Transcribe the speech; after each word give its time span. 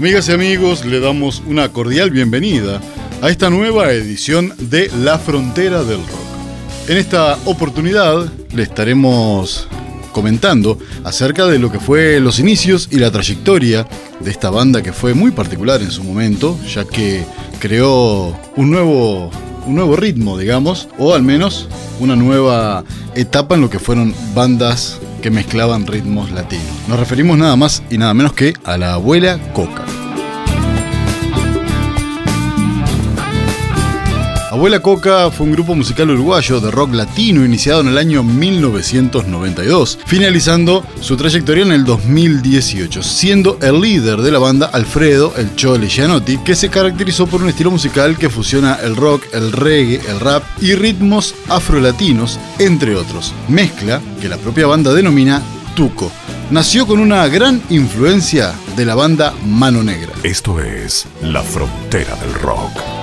Amigas 0.00 0.30
y 0.30 0.32
amigos, 0.32 0.86
le 0.86 0.98
damos 0.98 1.42
una 1.46 1.68
cordial 1.68 2.10
bienvenida 2.10 2.80
a 3.20 3.28
esta 3.28 3.50
nueva 3.50 3.92
edición 3.92 4.54
de 4.58 4.90
La 4.96 5.18
Frontera 5.18 5.84
del 5.84 5.98
Rock. 5.98 6.88
En 6.88 6.96
esta 6.96 7.36
oportunidad 7.44 8.32
le 8.54 8.62
estaremos 8.62 9.68
comentando 10.12 10.78
acerca 11.04 11.44
de 11.44 11.58
lo 11.58 11.70
que 11.70 11.80
fue 11.80 12.18
los 12.18 12.38
inicios 12.38 12.88
y 12.90 12.96
la 12.96 13.10
trayectoria 13.10 13.86
de 14.20 14.30
esta 14.30 14.48
banda 14.48 14.82
que 14.82 14.94
fue 14.94 15.12
muy 15.12 15.32
particular 15.32 15.82
en 15.82 15.90
su 15.90 16.02
momento, 16.02 16.58
ya 16.66 16.86
que 16.86 17.26
creó 17.58 18.34
un 18.56 18.70
nuevo, 18.70 19.30
un 19.66 19.74
nuevo 19.74 19.96
ritmo, 19.96 20.38
digamos, 20.38 20.88
o 20.96 21.12
al 21.12 21.22
menos 21.22 21.68
una 21.98 22.16
nueva 22.16 22.84
etapa 23.14 23.54
en 23.54 23.60
lo 23.60 23.68
que 23.68 23.78
fueron 23.78 24.14
bandas 24.34 24.98
que 25.20 25.30
mezclaban 25.30 25.86
ritmos 25.86 26.30
latinos. 26.30 26.66
Nos 26.88 26.98
referimos 26.98 27.38
nada 27.38 27.56
más 27.56 27.82
y 27.90 27.98
nada 27.98 28.14
menos 28.14 28.32
que 28.32 28.54
a 28.64 28.76
la 28.76 28.94
abuela 28.94 29.38
Coca. 29.52 29.84
Abuela 34.60 34.80
Coca 34.80 35.30
fue 35.30 35.46
un 35.46 35.52
grupo 35.52 35.74
musical 35.74 36.10
uruguayo 36.10 36.60
de 36.60 36.70
rock 36.70 36.92
latino 36.92 37.46
iniciado 37.46 37.80
en 37.80 37.88
el 37.88 37.96
año 37.96 38.22
1992, 38.22 39.98
finalizando 40.04 40.84
su 41.00 41.16
trayectoria 41.16 41.64
en 41.64 41.72
el 41.72 41.86
2018, 41.86 43.02
siendo 43.02 43.58
el 43.62 43.80
líder 43.80 44.18
de 44.20 44.30
la 44.30 44.38
banda 44.38 44.66
Alfredo 44.66 45.32
El 45.38 45.56
Chole 45.56 45.88
Gianotti, 45.88 46.36
que 46.44 46.54
se 46.54 46.68
caracterizó 46.68 47.26
por 47.26 47.42
un 47.42 47.48
estilo 47.48 47.70
musical 47.70 48.18
que 48.18 48.28
fusiona 48.28 48.74
el 48.82 48.96
rock, 48.96 49.24
el 49.32 49.50
reggae, 49.50 49.98
el 50.10 50.20
rap 50.20 50.42
y 50.60 50.74
ritmos 50.74 51.34
afrolatinos, 51.48 52.38
entre 52.58 52.96
otros. 52.96 53.32
Mezcla 53.48 54.02
que 54.20 54.28
la 54.28 54.36
propia 54.36 54.66
banda 54.66 54.92
denomina 54.92 55.40
Tuco. 55.74 56.12
Nació 56.50 56.86
con 56.86 57.00
una 57.00 57.26
gran 57.28 57.62
influencia 57.70 58.52
de 58.76 58.84
la 58.84 58.94
banda 58.94 59.32
Mano 59.42 59.82
Negra. 59.82 60.12
Esto 60.22 60.60
es 60.60 61.06
La 61.22 61.42
Frontera 61.42 62.14
del 62.16 62.34
Rock. 62.34 62.99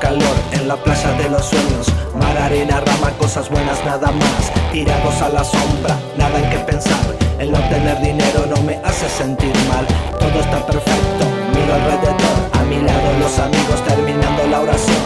Calor 0.00 0.34
en 0.52 0.66
la 0.66 0.76
playa 0.76 1.12
de 1.12 1.28
los 1.28 1.44
sueños, 1.44 1.86
mar, 2.18 2.36
arena, 2.38 2.80
rama, 2.80 3.10
cosas 3.18 3.48
buenas 3.48 3.84
nada 3.84 4.10
más. 4.10 4.50
Tirados 4.72 5.20
a 5.22 5.28
la 5.28 5.44
sombra, 5.44 5.96
nada 6.16 6.38
en 6.38 6.50
qué 6.50 6.58
pensar. 6.60 6.98
El 7.38 7.52
no 7.52 7.58
tener 7.68 8.00
dinero 8.00 8.46
no 8.48 8.60
me 8.62 8.76
hace 8.82 9.08
sentir 9.08 9.54
mal. 9.68 9.86
Todo 10.18 10.40
está 10.40 10.64
perfecto, 10.66 11.24
miro 11.54 11.74
alrededor. 11.74 12.36
A 12.58 12.62
mi 12.64 12.80
lado 12.80 13.08
los 13.20 13.38
amigos 13.38 13.84
terminando 13.86 14.46
la 14.50 14.60
oración. 14.60 15.04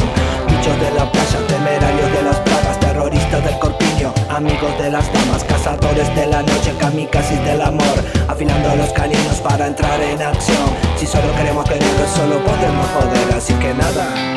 Bichos 0.49 0.81
de 0.81 0.91
la 0.93 1.11
playa, 1.11 1.39
temerarios 1.49 2.13
de 2.13 2.23
las 2.23 2.37
plagas, 2.41 2.81
terroristas 2.81 3.45
del 3.45 3.59
corpiño, 3.59 4.15
amigos 4.31 4.79
de 4.79 4.91
las 4.91 5.13
damas, 5.13 5.45
cazadores 5.45 6.15
de 6.15 6.27
la 6.27 6.43
noche, 6.43 6.73
kamikazes 6.79 7.45
del 7.45 7.61
amor, 7.61 7.97
afilando 8.29 8.77
los 8.77 8.91
caninos 8.93 9.41
para 9.43 9.67
entrar 9.67 10.01
en 10.01 10.23
acción. 10.23 10.69
Si 10.97 11.07
solo 11.07 11.35
queremos 11.37 11.65
querer, 11.65 11.83
solo 12.15 12.39
podemos 12.45 12.87
joder, 12.95 13.37
así 13.37 13.55
que. 13.55 13.75
Nada, 13.75 14.34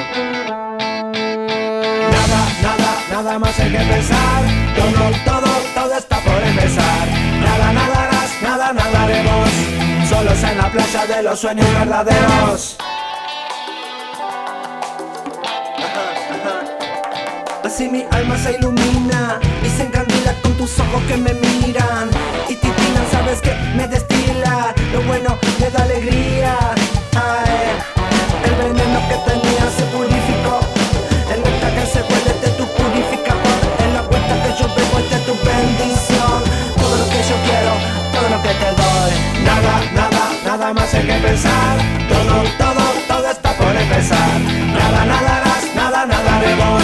nada, 3.24 3.40
más 3.40 3.60
hay 3.60 3.72
que 3.72 3.78
pensar. 3.78 4.44
Todo, 4.76 5.04
todo, 5.26 5.52
todo 5.74 5.98
está 5.98 6.18
por 6.20 6.44
empezar. 6.44 7.08
Nada, 7.42 7.74
nada 7.74 8.04
harás, 8.04 8.32
nada, 8.44 8.74
nada 8.74 9.04
haremos. 9.04 9.50
Solos 10.08 10.44
en 10.44 10.58
la 10.58 10.72
playa 10.72 11.06
de 11.08 11.24
los 11.24 11.40
sueños 11.40 11.68
verdaderos. 11.74 12.78
Así 17.66 17.90
mi 17.90 18.06
alma 18.12 18.38
se 18.38 18.52
ilumina 18.54 19.40
y 19.66 19.70
se 19.70 19.84
encandila 19.84 20.34
con 20.42 20.54
tus 20.54 20.80
ojos 20.80 21.04
que 21.08 21.18
me 21.18 21.34
miran 21.34 22.10
y 22.48 22.56
titilan, 22.56 23.06
sabes 23.12 23.42
que 23.42 23.54
me 23.76 23.88
destila. 23.88 24.74
Lo 24.94 25.02
bueno 25.02 25.38
me 25.60 25.70
da 25.72 25.84
alegría. 25.84 26.56
Ay, 27.14 27.68
el 28.46 28.56
veneno 28.56 29.00
que 29.10 29.32
tenía 29.32 29.66
se 29.76 29.84
purificó. 29.86 30.06
Nada, 40.68 40.82
más 40.82 40.94
hay 40.94 41.06
que 41.06 41.14
pensar. 41.14 41.78
Todo, 42.10 42.44
todo, 42.58 42.84
todo 43.08 43.32
está 43.32 43.54
por 43.54 43.76
empezar. 43.76 44.40
Nada, 44.40 45.06
nada 45.06 45.44
nada, 45.76 46.06
nada 46.06 46.38
haremos. 46.38 46.84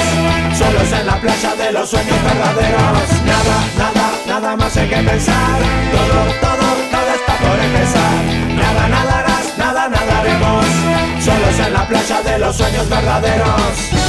Solos 0.57 0.91
en 0.99 1.05
la 1.05 1.19
playa 1.19 1.55
de 1.55 1.71
los 1.73 1.89
sueños 1.89 2.23
verdaderos. 2.23 3.21
Nada, 3.25 3.55
nada, 3.77 4.11
nada 4.25 4.55
más 4.55 4.77
hay 4.77 4.87
que 4.87 4.95
pensar. 4.95 5.59
Todo, 5.91 6.19
todo, 6.39 6.67
todo 6.91 7.13
está 7.13 7.33
por 7.37 7.59
empezar. 7.59 8.23
Nada, 8.55 8.87
nada 8.87 9.23
nada, 9.57 9.89
nada 9.89 10.19
haremos. 10.19 10.65
Solos 11.19 11.67
en 11.67 11.73
la 11.73 11.87
playa 11.87 12.21
de 12.21 12.39
los 12.39 12.55
sueños 12.55 12.89
verdaderos. 12.89 14.02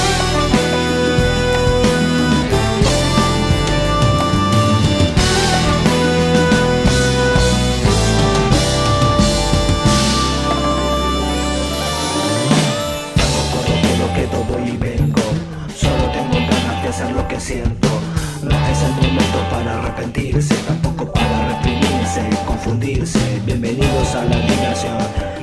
Arrepentirse, 20.04 20.54
tampoco 20.66 21.12
para 21.12 21.48
reprimirse, 21.48 22.20
confundirse. 22.47 23.19
Bienvenidos 23.47 24.15
a 24.15 24.25
la 24.25 24.37
diversión. 24.37 24.98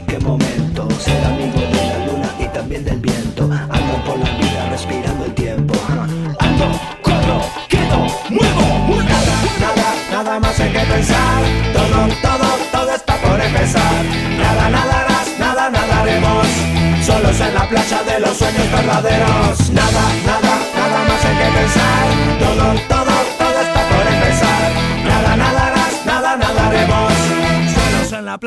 Qué 0.08 0.20
momento 0.20 0.88
ser 1.00 1.24
amigo 1.26 1.60
de 1.60 1.88
la 1.88 2.06
luna 2.06 2.30
y 2.40 2.46
también 2.54 2.86
del 2.86 3.00
viento. 3.00 3.44
Ando 3.44 4.04
por 4.06 4.20
la 4.20 4.30
vida 4.38 4.70
respirando 4.70 5.26
el 5.26 5.34
tiempo. 5.34 5.74
Ando, 6.40 6.80
corro, 7.02 7.42
quedo, 7.68 8.06
muevo. 8.30 9.02
Nada, 9.04 9.36
nada, 9.60 9.96
nada 10.12 10.40
más 10.40 10.60
hay 10.60 10.72
que 10.72 10.80
pensar. 10.80 11.44
Todo, 11.74 12.08
todo, 12.22 12.48
todo 12.72 12.96
está 12.96 13.16
por 13.18 13.42
empezar. 13.42 14.06
Nada, 14.38 14.70
nada 14.70 15.12
nada, 15.40 15.70
nada. 15.70 16.02
Solos 17.04 17.40
en 17.40 17.54
la 17.54 17.68
playa 17.68 18.04
de 18.04 18.20
los 18.20 18.38
sueños 18.38 18.72
verdaderos. 18.72 19.70
Nada, 19.72 20.04
nada 20.26 20.31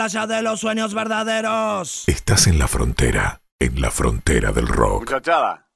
de 0.05 0.43
los 0.43 0.61
sueños 0.61 0.93
verdaderos. 0.93 2.05
Estás 2.07 2.47
en 2.47 2.59
la 2.59 2.69
frontera, 2.69 3.41
en 3.59 3.81
la 3.81 3.91
frontera 3.91 4.53
del 4.53 4.69
rock. 4.69 5.11
Muchachada, 5.11 5.71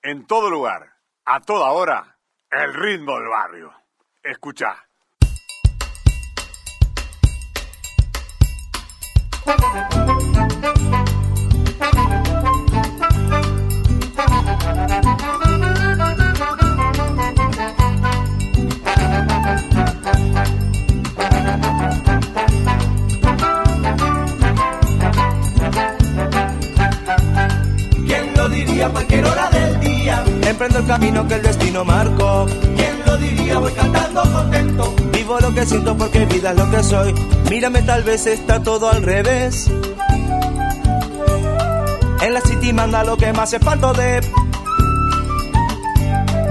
en 0.00 0.28
todo 0.28 0.48
lugar, 0.48 0.92
a 1.24 1.40
toda 1.40 1.72
hora, 1.72 2.20
el 2.52 2.72
ritmo 2.72 3.18
del 3.18 3.28
barrio. 3.28 3.72
Escucha. 4.22 4.76
Camino 30.88 31.28
que 31.28 31.34
el 31.34 31.42
destino 31.42 31.84
marcó. 31.84 32.46
¿Quién 32.76 33.02
lo 33.06 33.16
diría? 33.18 33.58
Voy 33.58 33.72
cantando 33.72 34.22
contento. 34.22 34.94
Vivo 35.12 35.38
lo 35.38 35.54
que 35.54 35.66
siento 35.66 35.96
porque 35.96 36.24
vida 36.24 36.50
es 36.50 36.56
lo 36.56 36.70
que 36.70 36.82
soy. 36.82 37.14
Mírame, 37.50 37.82
tal 37.82 38.02
vez 38.02 38.26
está 38.26 38.60
todo 38.62 38.90
al 38.90 39.02
revés. 39.02 39.70
En 42.20 42.34
la 42.34 42.40
city 42.40 42.72
manda 42.72 43.04
lo 43.04 43.16
que 43.16 43.32
más 43.32 43.52
espanto 43.52 43.92
de. 43.92 44.20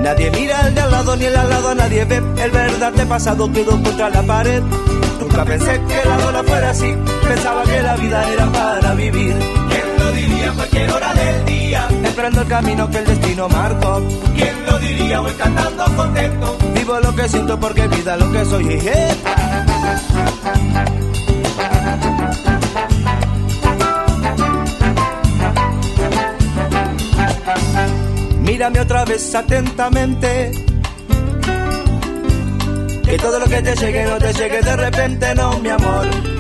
Nadie 0.02 0.32
mira 0.32 0.60
al 0.60 0.76
de 0.76 0.82
al 0.82 0.92
lado 0.92 1.16
ni 1.18 1.26
el 1.26 1.36
al 1.36 1.50
lado, 1.50 1.76
nadie 1.76 2.06
ve. 2.06 2.18
El 2.18 2.52
verdad 2.52 2.94
pasado 3.10 3.52
quedó 3.52 3.72
contra 3.72 4.10
la 4.10 4.22
pared. 4.22 4.62
Nunca 5.20 5.44
pensé 5.44 5.82
que 5.88 6.08
la 6.08 6.18
dona 6.18 6.44
fuera 6.44 6.70
así. 6.70 6.96
Pensaba 7.28 7.64
que 7.64 7.82
la 7.82 7.96
vida 7.98 8.32
era 8.32 8.46
para 8.46 8.94
vivir. 8.94 9.36
¿Quién 9.70 10.06
lo 10.06 10.12
diría? 10.12 10.52
Cualquier 10.54 10.92
hora 10.92 11.14
del 11.14 11.46
día. 11.46 11.88
Emprendo 12.18 12.42
el 12.42 12.48
camino 12.48 12.90
que 12.90 12.98
el 12.98 13.06
destino 13.06 13.48
marcó. 13.48 14.02
¿Quién 14.34 14.66
lo 14.66 14.80
diría? 14.80 15.20
Voy 15.20 15.34
cantando 15.34 15.86
contento. 15.96 16.58
Vivo 16.74 17.00
lo 17.00 17.16
que 17.16 17.30
siento 17.30 17.60
porque 17.60 17.88
vida 17.88 18.18
lo 18.18 18.32
que 18.32 18.44
soy. 18.44 18.82
Mírame 28.42 28.80
otra 28.80 29.06
vez 29.06 29.36
atentamente. 29.36 30.52
Que 33.06 33.18
todo 33.20 33.40
lo 33.40 33.46
que 33.46 33.62
te 33.62 33.76
llegue 33.76 34.06
no 34.06 34.18
te 34.18 34.34
llegue 34.34 34.62
de 34.64 34.76
repente, 34.76 35.36
no, 35.36 35.60
mi 35.60 35.70
amor. 35.70 36.37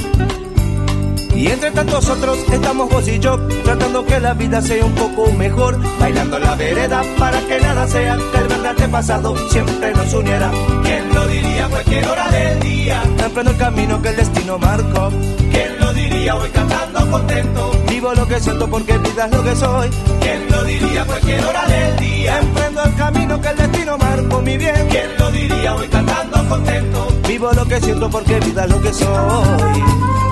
Y 1.37 1.47
entre 1.49 1.69
tantos 1.69 2.09
otros 2.09 2.39
estamos 2.51 2.89
vos 2.89 3.07
y 3.07 3.19
yo, 3.19 3.37
tratando 3.63 4.03
que 4.03 4.19
la 4.19 4.33
vida 4.33 4.59
sea 4.59 4.83
un 4.83 4.95
poco 4.95 5.31
mejor, 5.33 5.77
bailando 5.99 6.39
la 6.39 6.55
vereda 6.55 7.03
para 7.19 7.39
que 7.41 7.59
nada 7.59 7.87
sea 7.87 8.17
que 8.31 8.37
el 8.39 8.47
verdad 8.47 8.89
pasado 8.89 9.35
siempre 9.49 9.93
nos 9.93 10.11
uniera. 10.13 10.51
¿Quién 10.83 11.13
lo 11.13 11.27
diría? 11.27 11.67
Cualquier 11.67 12.07
hora 12.07 12.31
del 12.31 12.59
día. 12.61 13.03
Emprendo 13.23 13.51
el 13.51 13.57
camino 13.57 14.01
que 14.01 14.09
el 14.09 14.15
destino 14.15 14.57
marcó. 14.57 15.11
¿Quién 15.51 15.79
lo 15.79 15.93
diría? 15.93 16.33
Voy 16.33 16.49
cantando 16.49 17.11
contento. 17.11 17.71
Vivo 17.87 18.13
lo 18.15 18.27
que 18.27 18.39
siento 18.39 18.67
porque 18.67 18.97
vida 18.97 19.25
es 19.25 19.31
lo 19.31 19.43
que 19.43 19.55
soy. 19.55 19.89
¿Quién 20.19 20.51
lo 20.51 20.63
diría? 20.63 21.05
Cualquier 21.05 21.45
hora 21.45 21.67
del 21.67 21.97
día. 21.97 22.39
Emprendo 22.39 22.83
el 22.83 22.95
camino 22.95 23.41
que 23.41 23.47
el 23.49 23.57
destino 23.57 23.97
marcó 23.99 24.41
mi 24.41 24.57
bien. 24.57 24.87
¿Quién 24.89 25.17
lo 25.19 25.31
diría? 25.31 25.73
Voy 25.73 25.87
cantando 25.87 26.49
contento. 26.49 27.07
Vivo 27.27 27.51
lo 27.51 27.65
que 27.65 27.79
siento 27.79 28.09
porque 28.09 28.39
vida 28.39 28.63
es 28.63 28.71
lo 28.71 28.81
que 28.81 28.93
soy. 28.93 30.26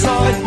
Vida 0.00 0.30
es 0.30 0.37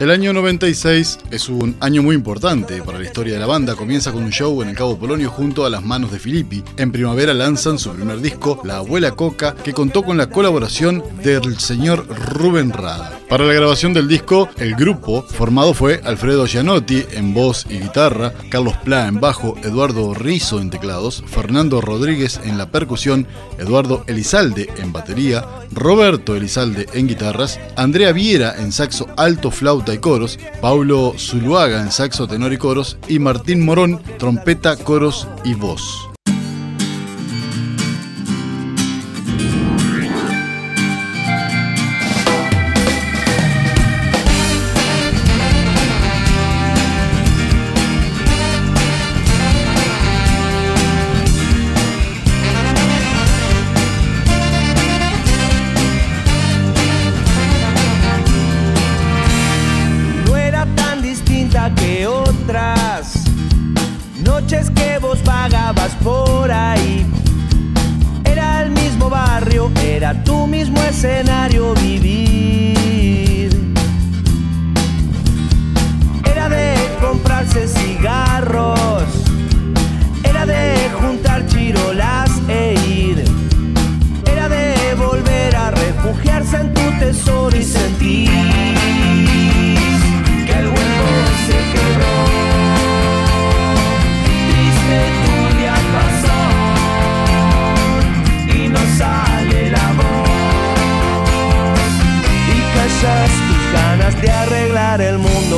El 0.00 0.12
año 0.12 0.32
96 0.32 1.18
es 1.32 1.48
un 1.48 1.74
año 1.80 2.04
muy 2.04 2.14
importante 2.14 2.80
para 2.82 3.00
la 3.00 3.04
historia 3.04 3.34
de 3.34 3.40
la 3.40 3.46
banda. 3.46 3.74
Comienza 3.74 4.12
con 4.12 4.22
un 4.22 4.30
show 4.30 4.62
en 4.62 4.68
el 4.68 4.76
Cabo 4.76 4.96
Polonio 4.96 5.28
junto 5.28 5.66
a 5.66 5.70
las 5.70 5.82
manos 5.82 6.12
de 6.12 6.20
Filippi. 6.20 6.62
En 6.76 6.92
primavera 6.92 7.34
lanzan 7.34 7.80
su 7.80 7.90
primer 7.90 8.20
disco, 8.20 8.60
La 8.62 8.76
Abuela 8.76 9.16
Coca, 9.16 9.56
que 9.56 9.72
contó 9.72 10.04
con 10.04 10.16
la 10.16 10.30
colaboración 10.30 11.02
del 11.24 11.58
señor 11.58 12.06
Rubén 12.06 12.70
Rada. 12.72 13.17
Para 13.28 13.44
la 13.44 13.52
grabación 13.52 13.92
del 13.92 14.08
disco, 14.08 14.48
el 14.56 14.74
grupo 14.74 15.22
formado 15.22 15.74
fue 15.74 16.00
Alfredo 16.02 16.46
Gianotti 16.46 17.04
en 17.10 17.34
voz 17.34 17.66
y 17.68 17.78
guitarra, 17.78 18.32
Carlos 18.48 18.74
Pla 18.78 19.06
en 19.06 19.20
bajo, 19.20 19.54
Eduardo 19.62 20.14
Rizo 20.14 20.60
en 20.60 20.70
teclados, 20.70 21.22
Fernando 21.26 21.82
Rodríguez 21.82 22.40
en 22.42 22.56
la 22.56 22.70
percusión, 22.70 23.26
Eduardo 23.58 24.02
Elizalde 24.06 24.70
en 24.78 24.94
batería, 24.94 25.44
Roberto 25.72 26.36
Elizalde 26.36 26.86
en 26.94 27.06
guitarras, 27.06 27.60
Andrea 27.76 28.12
Viera 28.12 28.54
en 28.58 28.72
saxo 28.72 29.06
alto, 29.18 29.50
flauta 29.50 29.92
y 29.92 29.98
coros, 29.98 30.38
Paulo 30.62 31.12
Zuluaga 31.18 31.82
en 31.82 31.92
saxo 31.92 32.26
tenor 32.26 32.54
y 32.54 32.56
coros 32.56 32.96
y 33.08 33.18
Martín 33.18 33.62
Morón, 33.62 34.00
trompeta, 34.18 34.74
coros 34.76 35.28
y 35.44 35.52
voz. 35.52 36.07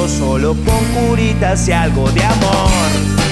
Solo 0.09 0.55
con 0.65 1.07
curitas 1.09 1.69
y 1.69 1.73
algo 1.73 2.11
de 2.11 2.25
amor. 2.25 3.30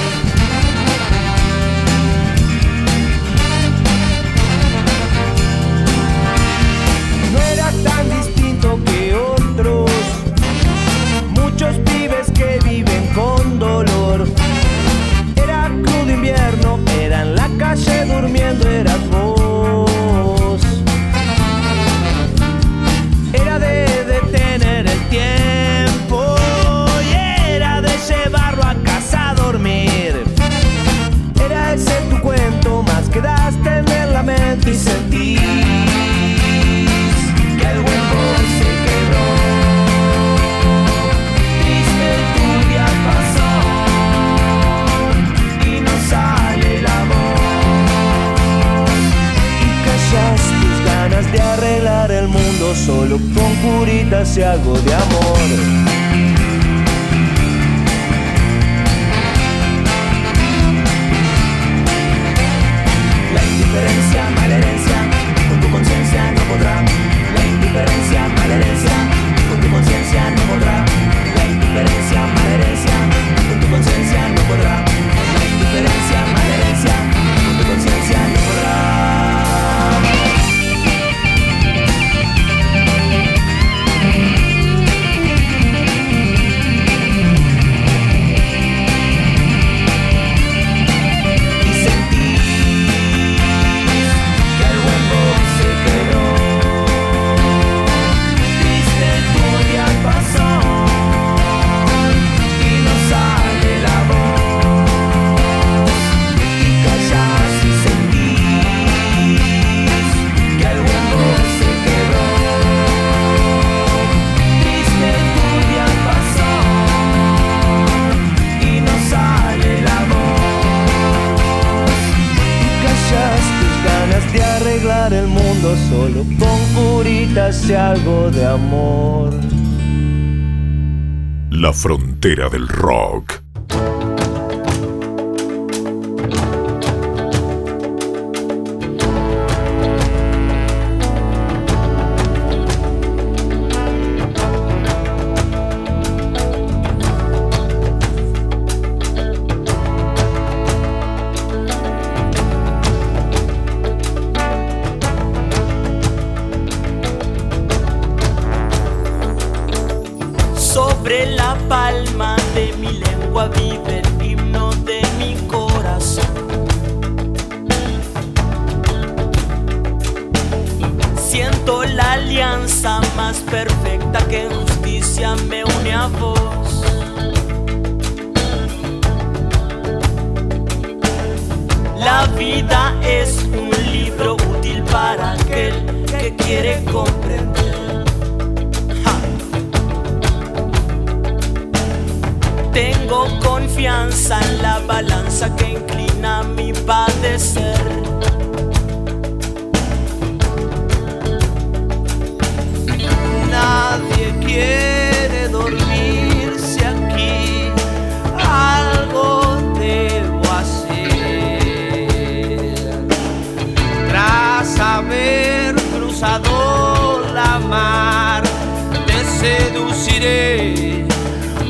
frontera 131.79 132.49
del 132.49 132.67
rock. 132.67 133.48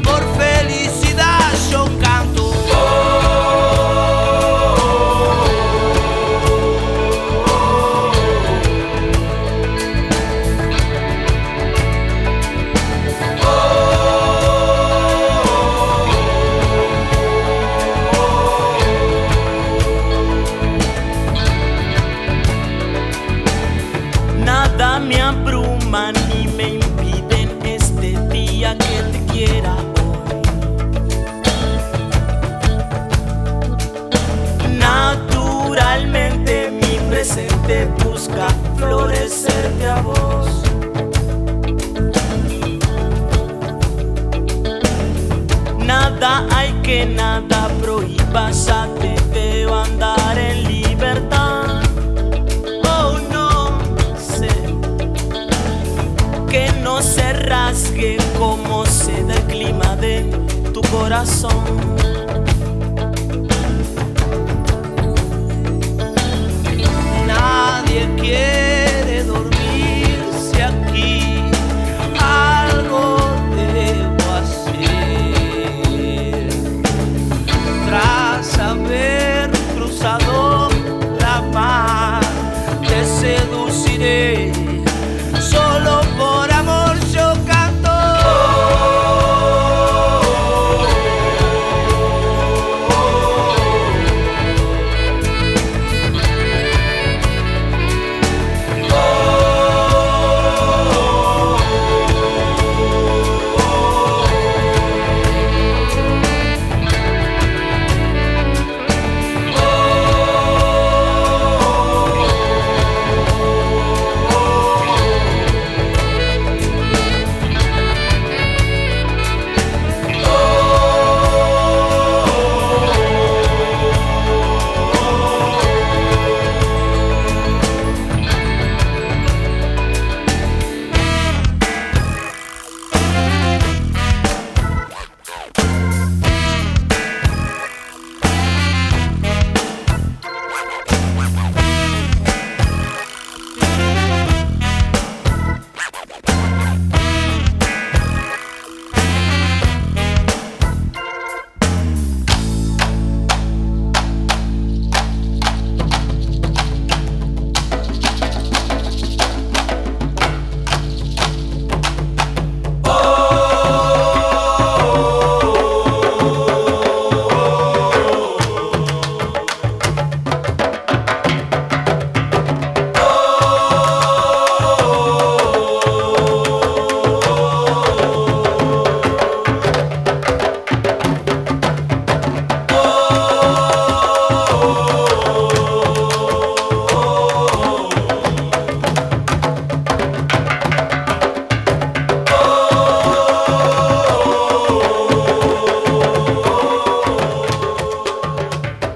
Por 0.03 0.23
felicidade, 0.37 1.57
c'è 1.67 1.77
canto. 1.97 2.48
nada 47.05 47.69
prohíbas 47.81 48.67
a 48.69 48.87
ti 48.99 49.13
debo 49.33 49.75
andar 49.75 50.37
en 50.37 50.63
libertad. 50.63 51.81
Oh 52.83 53.17
no 53.31 53.79
sé 54.17 54.49
que 56.49 56.71
no 56.83 57.01
se 57.01 57.33
rasgue 57.33 58.17
como 58.37 58.85
se 58.85 59.23
da 59.23 59.35
el 59.35 59.43
clima 59.43 59.95
de 59.95 60.29
tu 60.73 60.81
corazón. 60.81 61.63
Nadie 67.27 68.09
quiere 68.17 68.68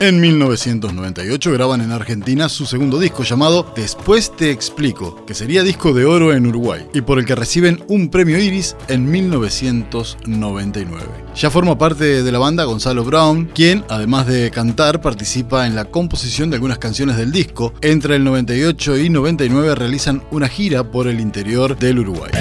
En 0.04 0.20
1998 0.20 1.54
graban 1.54 1.80
en 1.80 1.94
Argentina 1.94 2.50
su 2.50 2.66
segundo 2.66 3.00
disco 3.00 3.24
llamado 3.24 3.72
Después 3.74 4.36
te 4.36 4.52
explico, 4.52 5.24
que 5.26 5.34
sería 5.34 5.64
disco 5.64 5.94
de 5.94 6.04
oro 6.04 6.34
en 6.34 6.46
Uruguay 6.46 6.86
y 6.94 7.00
por 7.00 7.20
el 7.20 7.26
que 7.26 7.36
reciben 7.36 7.82
un 7.88 8.10
premio 8.10 8.38
Iris 8.38 8.76
en 8.90 9.10
1999. 9.10 11.06
Ya 11.38 11.50
forma 11.50 11.78
parte 11.78 12.22
de 12.22 12.32
la 12.34 12.40
banda 12.40 12.66
Gonzalo 12.66 13.06
Brown, 13.06 13.46
quien 13.56 13.86
además 13.88 14.28
de 14.28 14.52
cantar 14.52 15.00
participa 15.00 15.68
en 15.68 15.76
la 15.76 15.86
composición 15.86 16.50
de 16.50 16.58
algunas 16.58 16.80
canciones 16.80 17.16
del 17.16 17.32
disco. 17.32 17.74
Entre 17.80 18.18
el 18.18 18.26
98 18.26 18.98
y 18.98 19.10
99 19.10 19.74
realizan 19.74 20.22
una 20.32 20.50
gira 20.50 20.92
por 20.92 21.08
el 21.08 21.22
interior 21.22 21.80
del 21.80 22.00
Uruguay. 22.00 22.32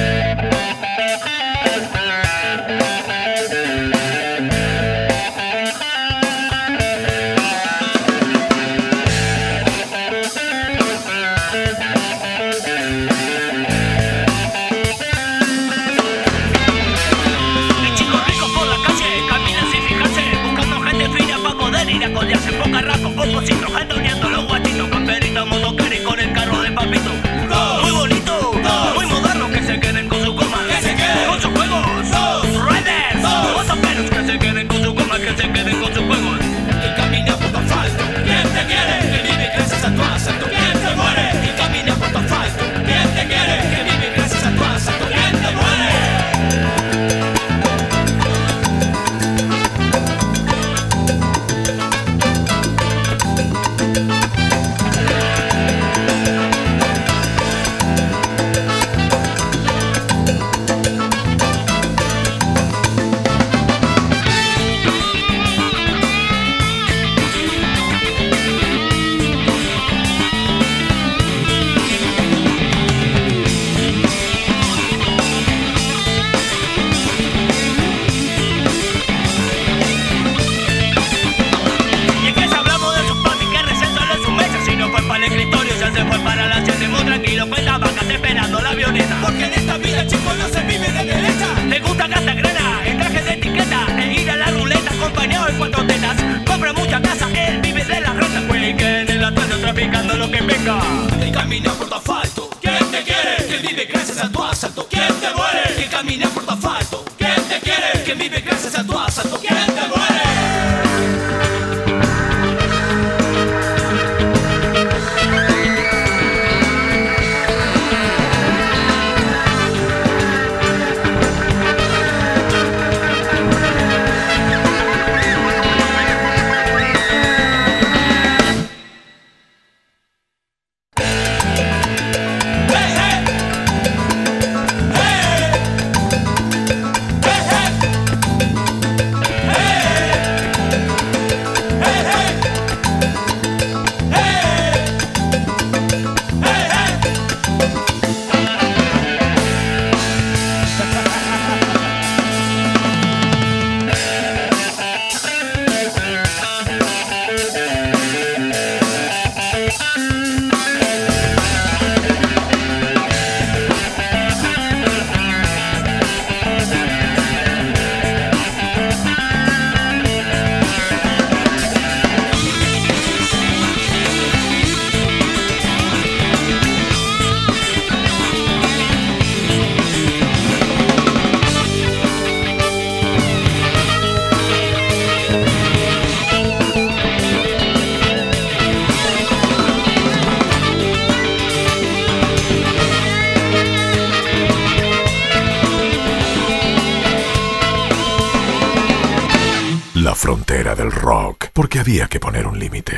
había 201.82 202.06
que 202.06 202.20
poner 202.20 202.46
un 202.46 202.60
límite. 202.60 202.92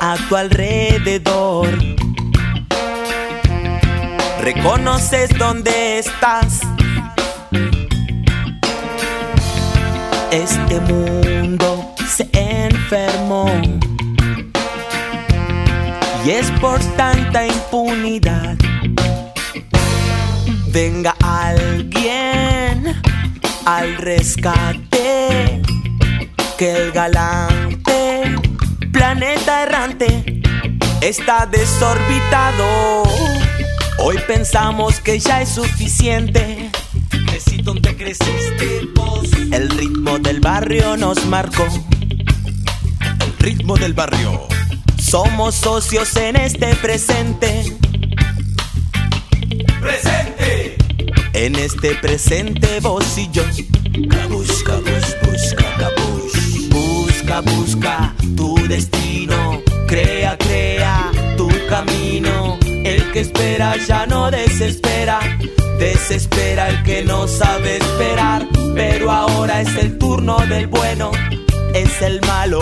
a 0.00 0.16
tu 0.28 0.34
alrededor. 0.34 1.68
Reconoces 4.40 5.30
dónde 5.38 6.00
estás. 6.00 6.60
Este 10.32 10.80
mundo 10.80 11.94
se 12.08 12.28
enfermó. 12.32 13.46
Y 16.24 16.30
es 16.30 16.50
por 16.60 16.80
tanta 16.96 17.46
impunidad. 17.46 18.56
Venga 20.68 21.14
alguien 21.22 23.00
al 23.66 23.96
rescate. 23.98 25.62
Que 26.58 26.72
el 26.72 26.90
galante 26.90 27.76
planeta 28.96 29.64
errante 29.64 30.40
está 31.02 31.44
desorbitado. 31.44 33.02
Hoy 33.98 34.16
pensamos 34.26 35.00
que 35.00 35.18
ya 35.18 35.42
es 35.42 35.50
suficiente. 35.50 36.70
Creciste. 37.98 38.88
El 39.52 39.68
ritmo 39.68 40.18
del 40.18 40.40
barrio 40.40 40.96
nos 40.96 41.26
marcó. 41.26 41.66
El 43.20 43.38
ritmo 43.38 43.76
del 43.76 43.92
barrio. 43.92 44.48
Somos 44.98 45.56
socios 45.56 46.16
en 46.16 46.36
este 46.36 46.74
presente. 46.76 47.76
Presente. 49.78 50.76
En 51.34 51.54
este 51.56 51.94
presente 51.96 52.80
vos 52.80 53.18
y 53.18 53.30
yo. 53.30 53.44
Busca, 53.44 54.26
busca, 54.28 54.76
busca, 54.78 55.90
busca, 55.96 56.70
busca, 56.70 57.40
busca. 57.40 58.14
Tú 58.36 58.55
destino. 58.68 59.62
Crea, 59.86 60.36
crea 60.38 61.10
tu 61.36 61.48
camino. 61.68 62.58
El 62.64 63.12
que 63.12 63.20
espera 63.20 63.76
ya 63.76 64.06
no 64.06 64.30
desespera. 64.30 65.20
Desespera 65.78 66.68
el 66.68 66.82
que 66.82 67.04
no 67.04 67.26
sabe 67.28 67.76
esperar. 67.76 68.46
Pero 68.74 69.10
ahora 69.10 69.60
es 69.60 69.76
el 69.76 69.98
turno 69.98 70.38
del 70.46 70.66
bueno. 70.66 71.10
Es 71.74 72.02
el 72.02 72.20
malo. 72.22 72.60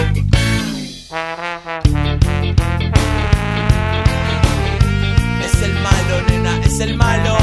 Es 5.45 5.63
el 5.63 5.75
malo, 5.75 6.23
nena, 6.29 6.61
es 6.65 6.81
el 6.81 6.97
malo. 6.97 7.37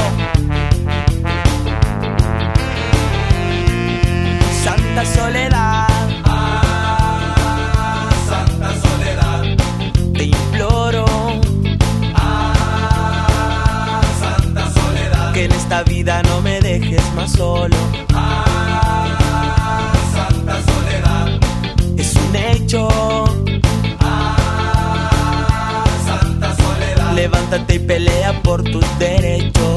Santa 4.64 5.04
Soledad, 5.06 5.51
esta 15.72 15.84
vida 15.84 16.22
no 16.24 16.42
me 16.42 16.60
dejes 16.60 17.02
más 17.14 17.32
solo. 17.32 17.74
Ah, 18.12 19.90
Santa 20.12 20.60
Soledad. 20.66 21.40
Es 21.96 22.14
un 22.14 22.36
hecho, 22.36 22.88
Ah, 24.00 25.84
Santa 26.04 26.54
Soledad. 26.56 27.14
levántate 27.14 27.76
y 27.76 27.78
pelea 27.78 28.38
por 28.42 28.62
tus 28.62 28.84
derechos. 28.98 29.71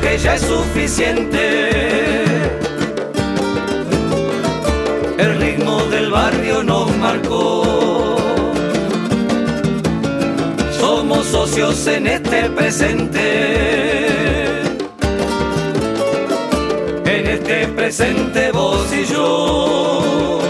Que 0.00 0.18
ya 0.18 0.34
es 0.34 0.42
suficiente. 0.42 1.70
El 5.18 5.38
ritmo 5.38 5.82
del 5.84 6.10
barrio 6.10 6.62
nos 6.62 6.96
marcó. 6.96 8.16
Somos 10.78 11.26
socios 11.26 11.86
en 11.86 12.06
este 12.06 12.48
presente. 12.50 13.26
En 17.04 17.26
este 17.26 17.68
presente 17.68 18.50
vos 18.52 18.86
y 18.92 19.04
yo. 19.04 20.40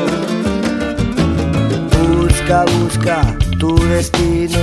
Busca, 1.99 2.65
busca 2.79 3.37
tu 3.59 3.75
destino, 3.89 4.59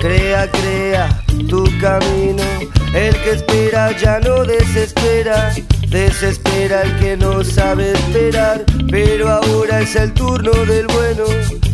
crea, 0.00 0.50
crea 0.50 1.22
tu 1.48 1.64
camino. 1.80 2.61
El 2.94 3.16
que 3.22 3.30
espera 3.32 3.96
ya 3.96 4.20
no 4.20 4.44
desespera, 4.44 5.54
desespera 5.88 6.82
el 6.82 6.98
que 7.00 7.16
no 7.16 7.42
sabe 7.42 7.92
esperar. 7.92 8.64
Pero 8.90 9.30
ahora 9.30 9.80
es 9.80 9.96
el 9.96 10.12
turno 10.12 10.52
del 10.52 10.86
bueno, 10.88 11.24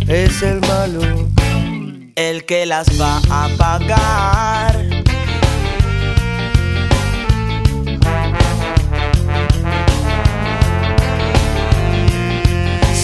es 0.07 0.43
el 0.43 0.61
malo. 0.61 1.01
El 2.15 2.45
que 2.45 2.67
las 2.67 2.89
va 3.01 3.21
a 3.31 3.49
pagar. 3.57 4.77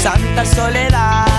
Santa 0.05 0.45
Soledad, 0.45 1.34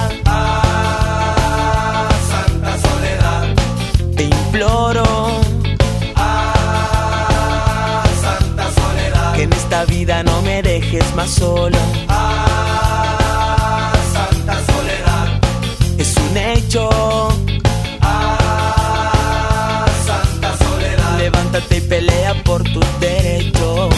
vida 9.85 10.23
no 10.23 10.41
me 10.41 10.61
dejes 10.61 11.03
más 11.15 11.29
solo. 11.31 11.77
Ah, 12.07 13.93
Santa 14.13 14.53
Soledad. 14.65 15.39
Es 15.97 16.15
un 16.17 16.37
hecho, 16.37 16.89
Ah, 18.01 19.85
Santa 20.05 20.57
Soledad. 20.57 21.17
levántate 21.17 21.77
y 21.77 21.81
pelea 21.81 22.33
por 22.43 22.63
tus 22.63 22.85
derechos. 22.99 23.89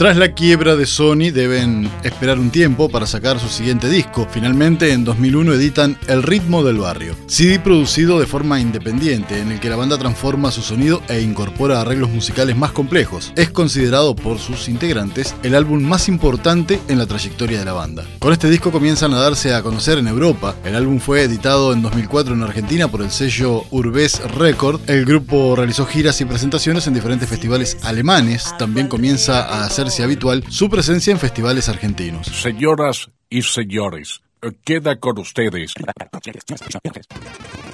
Tras 0.00 0.16
la 0.16 0.32
quiebra 0.32 0.76
de 0.76 0.86
Sony 0.86 1.30
deben 1.30 1.90
esperar 2.02 2.38
un 2.38 2.48
tiempo 2.48 2.88
para 2.88 3.04
sacar 3.04 3.38
su 3.38 3.50
siguiente 3.50 3.90
disco. 3.90 4.26
Finalmente 4.30 4.94
en 4.94 5.04
2001 5.04 5.52
editan 5.52 5.98
El 6.06 6.22
ritmo 6.22 6.64
del 6.64 6.78
barrio, 6.78 7.14
CD 7.26 7.58
producido 7.58 8.18
de 8.18 8.24
forma 8.24 8.60
independiente 8.60 9.40
en 9.40 9.52
el 9.52 9.60
que 9.60 9.68
la 9.68 9.76
banda 9.76 9.98
transforma 9.98 10.52
su 10.52 10.62
sonido 10.62 11.02
e 11.10 11.20
incorpora 11.20 11.82
arreglos 11.82 12.08
musicales 12.08 12.56
más 12.56 12.72
complejos. 12.72 13.34
Es 13.36 13.50
considerado 13.50 14.16
por 14.16 14.38
sus 14.38 14.70
integrantes 14.70 15.34
el 15.42 15.54
álbum 15.54 15.82
más 15.82 16.08
importante 16.08 16.80
en 16.88 16.96
la 16.96 17.04
trayectoria 17.04 17.58
de 17.58 17.66
la 17.66 17.74
banda. 17.74 18.06
Con 18.20 18.32
este 18.32 18.48
disco 18.48 18.72
comienzan 18.72 19.12
a 19.12 19.20
darse 19.20 19.52
a 19.52 19.60
conocer 19.62 19.98
en 19.98 20.08
Europa. 20.08 20.56
El 20.64 20.76
álbum 20.76 20.98
fue 20.98 21.24
editado 21.24 21.74
en 21.74 21.82
2004 21.82 22.32
en 22.32 22.42
Argentina 22.42 22.88
por 22.88 23.02
el 23.02 23.10
sello 23.10 23.64
Urbes 23.70 24.22
Record. 24.34 24.80
El 24.86 25.04
grupo 25.04 25.56
realizó 25.56 25.84
giras 25.84 26.18
y 26.22 26.24
presentaciones 26.24 26.86
en 26.86 26.94
diferentes 26.94 27.28
festivales 27.28 27.76
alemanes. 27.82 28.54
También 28.58 28.88
comienza 28.88 29.62
a 29.62 29.68
hacerse 29.90 30.04
habitual 30.04 30.44
su 30.48 30.68
presencia 30.70 31.10
en 31.12 31.18
festivales 31.18 31.68
argentinos. 31.68 32.26
Señoras 32.28 33.10
y 33.28 33.42
señores, 33.42 34.22
queda 34.64 35.00
con 35.00 35.18
ustedes. 35.18 35.74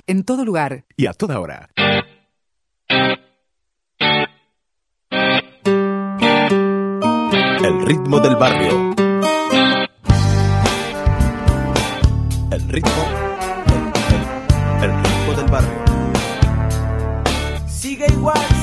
En 0.07 0.25
todo 0.25 0.45
lugar. 0.45 0.85
Y 0.97 1.07
a 1.07 1.13
toda 1.13 1.39
hora. 1.41 1.69
El 7.65 7.87
ritmo 7.87 8.21
del 8.21 8.37
barrio. 8.37 8.95
El 12.51 12.69
ritmo. 12.69 13.03
El, 13.67 13.83
el- 14.15 14.91
el 14.91 15.05
ritmo 15.05 15.33
del 15.37 15.47
barrio. 15.51 15.85
Sigue 17.69 18.07
igual, 18.09 18.39
sigue 18.39 18.47
igual. 18.47 18.56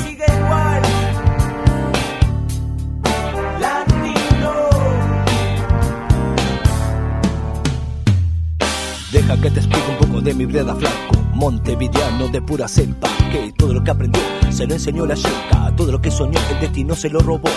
Deja 9.13 9.37
que 9.39 9.51
te 9.51 9.59
explique 9.59 9.91
un 9.91 9.97
poco 9.97 10.21
de 10.21 10.33
mi 10.33 10.45
breda 10.45 10.73
flaco. 10.73 11.15
Montevideano 11.35 12.29
de 12.29 12.41
pura 12.41 12.67
cepa. 12.67 13.07
Que 13.31 13.53
todo 13.55 13.75
lo 13.75 13.83
que 13.83 13.91
aprendió 13.91 14.19
se 14.49 14.65
lo 14.65 14.73
enseñó 14.73 15.05
la 15.05 15.13
chica. 15.13 15.71
Todo 15.77 15.91
lo 15.91 16.01
que 16.01 16.09
soñó 16.09 16.39
el 16.49 16.59
destino 16.59 16.95
se 16.95 17.11
lo 17.11 17.19
robó. 17.19 17.47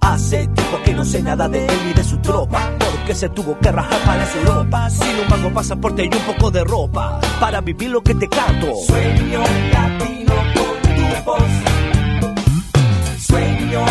Hace 0.00 0.48
tiempo 0.48 0.80
que 0.84 0.92
no 0.92 1.04
sé 1.04 1.22
nada 1.22 1.48
de 1.48 1.66
él 1.66 1.78
ni 1.86 1.92
de 1.92 2.02
su 2.02 2.16
tropa. 2.16 2.68
Porque 2.80 3.14
se 3.14 3.28
tuvo 3.28 3.56
que 3.60 3.70
rajar 3.70 4.00
para 4.04 4.26
su 4.26 4.38
Europa. 4.38 4.90
Sin 4.90 5.20
un 5.20 5.28
pago 5.28 5.54
pasaporte 5.54 6.02
y 6.02 6.06
un 6.08 6.34
poco 6.34 6.50
de 6.50 6.64
ropa. 6.64 7.20
Para 7.38 7.60
vivir 7.60 7.90
lo 7.90 8.02
que 8.02 8.16
te 8.16 8.26
canto. 8.26 8.74
Sueño 8.84 9.40
latino 9.72 10.34
con 10.52 10.96
tu 10.96 11.24
voz. 11.24 11.42
Sueño 13.20 13.84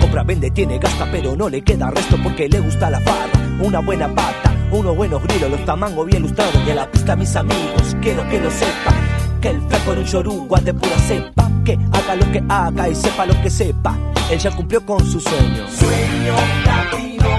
Compra, 0.00 0.22
vende, 0.22 0.50
tiene, 0.50 0.78
gasta, 0.78 1.06
pero 1.10 1.36
no 1.36 1.48
le 1.48 1.62
queda 1.62 1.90
resto 1.90 2.16
porque 2.22 2.48
le 2.48 2.60
gusta 2.60 2.90
la 2.90 3.00
farra. 3.00 3.32
Una 3.60 3.80
buena 3.80 4.08
pata, 4.14 4.52
unos 4.70 4.96
buenos 4.96 5.22
grilos, 5.22 5.50
los 5.50 5.64
tamangos 5.64 6.06
bien 6.06 6.22
lustrados. 6.22 6.56
Y 6.66 6.70
a 6.70 6.74
la 6.74 6.90
pista, 6.90 7.16
mis 7.16 7.34
amigos, 7.36 7.96
quiero 8.00 8.28
que 8.28 8.40
lo 8.40 8.50
sepan. 8.50 8.94
Que 9.40 9.50
el 9.50 9.60
flaco 9.62 9.92
en 9.92 9.98
un 9.98 10.04
chorunga 10.04 10.60
de 10.60 10.74
pura 10.74 10.98
cepa. 10.98 11.50
Que 11.64 11.78
haga 11.92 12.16
lo 12.16 12.32
que 12.32 12.42
haga 12.48 12.88
y 12.88 12.94
sepa 12.94 13.26
lo 13.26 13.40
que 13.42 13.50
sepa. 13.50 13.96
Él 14.30 14.38
ya 14.38 14.50
cumplió 14.50 14.84
con 14.84 15.04
su 15.04 15.20
sueño. 15.20 15.64
Sueño 15.68 16.34
latino 16.64 17.35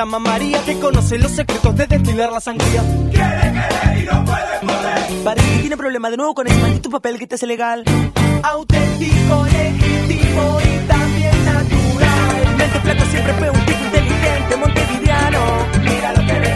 llama 0.00 0.18
María, 0.18 0.64
que 0.64 0.80
conoce 0.80 1.18
los 1.18 1.30
secretos 1.30 1.76
de 1.76 1.86
destilar 1.86 2.32
la 2.32 2.40
sangría. 2.40 2.82
Quiere 3.10 3.52
querer 3.52 3.98
y 3.98 4.06
no 4.06 4.24
puede 4.24 4.58
poder. 4.62 5.24
Parece 5.24 5.52
que 5.52 5.58
tiene 5.58 5.76
problema 5.76 6.08
de 6.08 6.16
nuevo 6.16 6.34
con 6.34 6.46
ese 6.46 6.58
maldito 6.58 6.88
papel 6.88 7.18
que 7.18 7.26
te 7.26 7.34
hace 7.34 7.46
legal. 7.46 7.84
Auténtico, 8.42 9.44
legítimo 9.44 10.58
y 10.62 10.88
también 10.88 11.44
natural. 11.44 12.56
Mente 12.56 12.80
flaco 12.80 13.04
siempre 13.10 13.34
fue 13.34 13.50
un 13.50 13.66
tipo 13.66 13.84
inteligente, 13.84 14.56
montevideano. 14.56 15.40
Mira 15.82 16.12
lo 16.14 16.26
que 16.26 16.38
ve. 16.44 16.54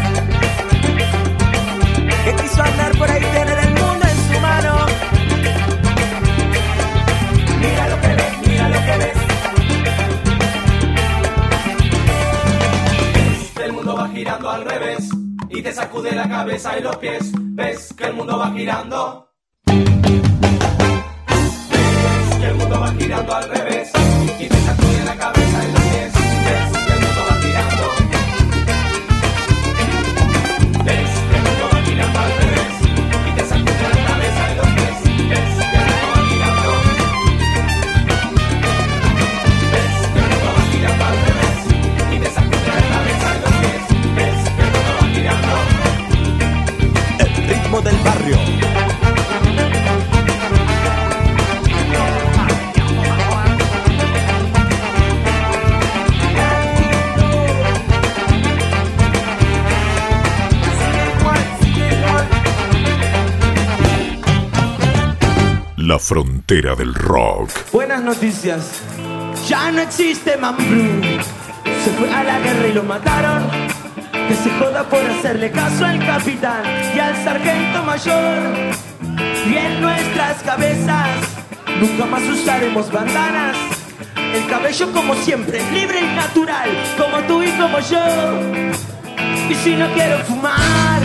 Que 2.24 2.42
quiso 2.42 2.62
andar 2.62 2.96
por 2.96 3.10
ahí, 3.10 3.20
tener 3.20 3.63
y 15.50 15.62
te 15.62 15.72
sacude 15.72 16.12
la 16.12 16.28
cabeza 16.28 16.76
y 16.76 16.82
los 16.82 16.96
pies. 16.96 17.30
Ves 17.32 17.94
que 17.96 18.04
el 18.06 18.14
mundo 18.14 18.36
va 18.36 18.50
girando. 18.50 19.30
Ves 19.66 19.84
que 22.40 22.46
el 22.46 22.54
mundo 22.56 22.80
va 22.80 22.92
girando 22.92 23.34
al 23.34 23.48
revés 23.48 23.92
y 24.40 24.48
te 24.48 24.60
sacude 24.62 25.04
la 25.04 25.16
cabeza 25.16 25.64
y 25.64 25.72
los 25.72 25.80
pies. 25.80 25.83
La 65.94 66.00
frontera 66.00 66.74
del 66.74 66.92
rock. 66.92 67.52
Buenas 67.70 68.02
noticias. 68.02 68.80
Ya 69.46 69.70
no 69.70 69.80
existe 69.80 70.36
Mambrú. 70.36 71.00
Se 71.84 71.90
fue 71.92 72.12
a 72.12 72.24
la 72.24 72.40
guerra 72.40 72.66
y 72.66 72.72
lo 72.72 72.82
mataron. 72.82 73.44
Que 74.10 74.34
se 74.34 74.50
joda 74.58 74.82
por 74.88 74.98
hacerle 74.98 75.52
caso 75.52 75.84
al 75.84 76.04
capitán 76.04 76.64
y 76.96 76.98
al 76.98 77.14
sargento 77.22 77.84
mayor. 77.84 78.74
Y 79.48 79.56
en 79.56 79.80
nuestras 79.80 80.42
cabezas 80.42 81.10
nunca 81.80 82.06
más 82.06 82.24
usaremos 82.24 82.90
bandanas. 82.90 83.56
El 84.34 84.44
cabello 84.48 84.92
como 84.92 85.14
siempre, 85.14 85.62
libre 85.70 86.00
y 86.00 86.16
natural, 86.16 86.70
como 86.98 87.18
tú 87.28 87.40
y 87.40 87.52
como 87.52 87.78
yo. 87.78 88.74
Y 89.48 89.54
si 89.54 89.76
no 89.76 89.86
quiero 89.92 90.18
fumar, 90.24 91.00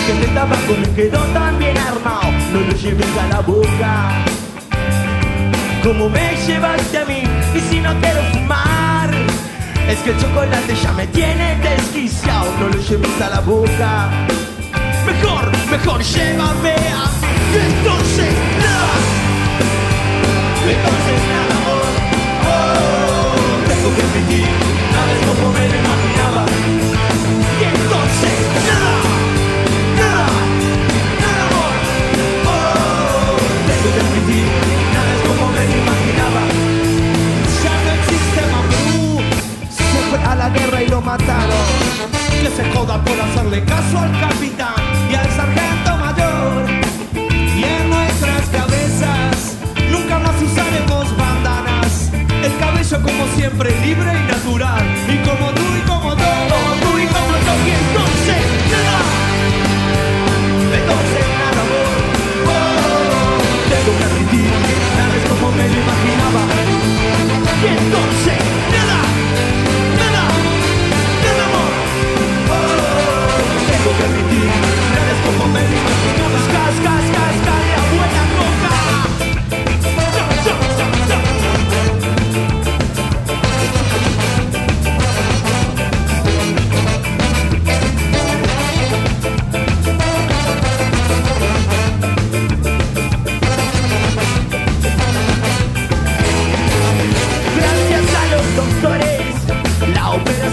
es 0.00 0.06
que 0.06 0.24
el 0.24 0.34
tabaco 0.34 0.74
me 0.80 0.94
quedó 0.94 1.18
tan 1.32 1.58
bien 1.58 1.76
armado, 1.78 2.30
no 2.52 2.60
lo 2.60 2.72
lleves 2.74 3.06
a 3.18 3.26
la 3.28 3.40
boca. 3.40 4.24
Como 5.82 6.08
me 6.08 6.36
llevaste 6.46 6.98
a 6.98 7.04
mí, 7.04 7.22
y 7.54 7.60
si 7.60 7.80
no 7.80 7.92
quiero 8.00 8.22
fumar, 8.32 9.10
es 9.88 9.98
que 9.98 10.10
el 10.10 10.20
chocolate 10.20 10.74
ya 10.74 10.92
me 10.92 11.06
tiene 11.08 11.56
desquiciado, 11.56 12.46
no 12.60 12.68
lo 12.68 12.78
lleves 12.78 13.20
a 13.20 13.30
la 13.30 13.40
boca. 13.40 14.10
Mejor, 15.06 15.50
mejor 15.70 16.02
llévame 16.02 16.72
a. 16.72 17.04
Y 17.52 17.56
entonces 17.56 18.32
nada, 18.62 18.96
entonces 20.76 21.18
nada, 21.32 21.54
amor. 21.60 21.86
Oh, 22.52 23.68
tengo 23.68 23.88
que 23.96 24.02
admitir, 24.02 24.48
nada 24.92 25.12
es 25.12 25.26
como 25.26 25.52
me 25.52 25.89
mataron. 41.00 41.66
Que 42.42 42.50
se 42.50 42.64
joda 42.72 43.02
por 43.04 43.20
hacerle 43.20 43.64
caso 43.64 43.98
al 43.98 44.20
capitán 44.20 44.74
y 45.10 45.14
al 45.14 45.28
sargento 45.30 45.96
mayor. 45.96 46.64
Y 47.56 47.64
en 47.64 47.90
nuestras 47.90 48.46
cabezas 48.48 49.56
nunca 49.90 50.18
más 50.18 50.36
usaremos 50.42 51.16
bandanas. 51.16 52.10
El 52.42 52.56
cabello 52.58 53.02
como 53.02 53.26
siempre 53.36 53.70
libre 53.80 54.12
y 54.12 54.32
natural. 54.32 54.84
Y 55.08 55.16
como 55.28 55.50
tú 55.52 55.62
y 55.78 55.86
como 55.86 56.10
como 56.10 56.70
tú 56.82 56.98
y 56.98 57.06
como 57.06 57.32
yo. 57.94 58.09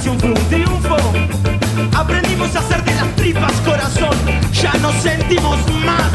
un 0.09 0.17
triunfo. 0.49 0.97
Aprendimos 1.95 2.55
a 2.55 2.59
hacer 2.59 2.83
de 2.83 2.95
las 2.95 3.15
tripas 3.15 3.53
corazón, 3.65 4.15
ya 4.53 4.73
no 4.81 4.91
sentimos 5.01 5.57
más. 5.85 6.11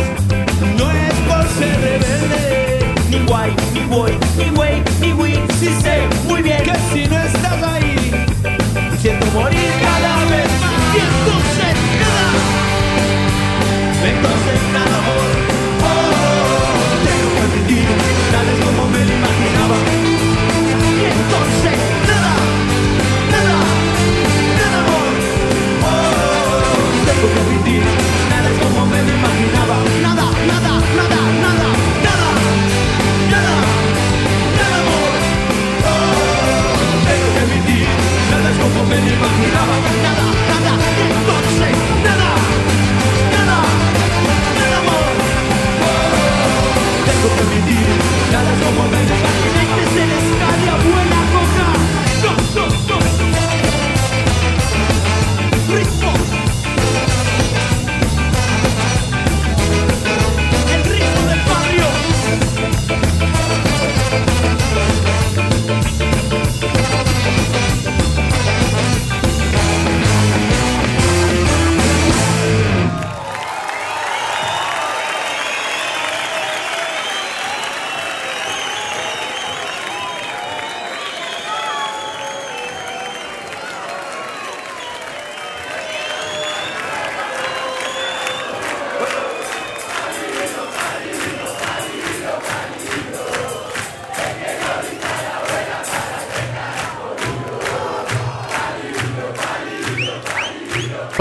No 0.78 0.90
es 0.90 1.14
por 1.28 1.46
ser 1.58 1.80
rebelde, 1.80 2.94
ni 3.10 3.18
guay, 3.26 3.54
ni 3.74 3.80
boy, 3.84 4.18
ni 4.38 4.50
güey, 4.50 4.82
ni 5.00 5.12
güey. 5.12 5.34
Si 5.58 5.66
sí 5.66 5.80
sé 5.82 6.08
muy 6.26 6.42
bien 6.42 6.62
que 6.62 6.74
si 6.92 7.06
no 7.08 7.18
estás 7.18 7.62
ahí, 7.62 8.26
siento 9.00 9.26
morir 9.32 9.72
cada 9.82 10.24
vez 10.24 10.50
más. 10.60 10.72
Y 10.94 10.98
entonces 11.10 11.74
nada, 12.02 12.26
entonces 14.12 14.60
nada, 14.72 14.96
amor. 15.02 15.28
Oh. 15.84 16.22
Tengo 17.08 17.42
que 17.52 17.80
tal 18.32 18.48
es 18.48 18.64
como 18.64 18.88
me 18.88 19.04
lo 19.04 19.12
imaginaba. 19.12 19.76
Y 20.98 21.04
entonces 21.04 21.91
nada 27.22 28.50
como 28.58 28.86
me 28.86 28.98
imaginaba. 28.98 29.76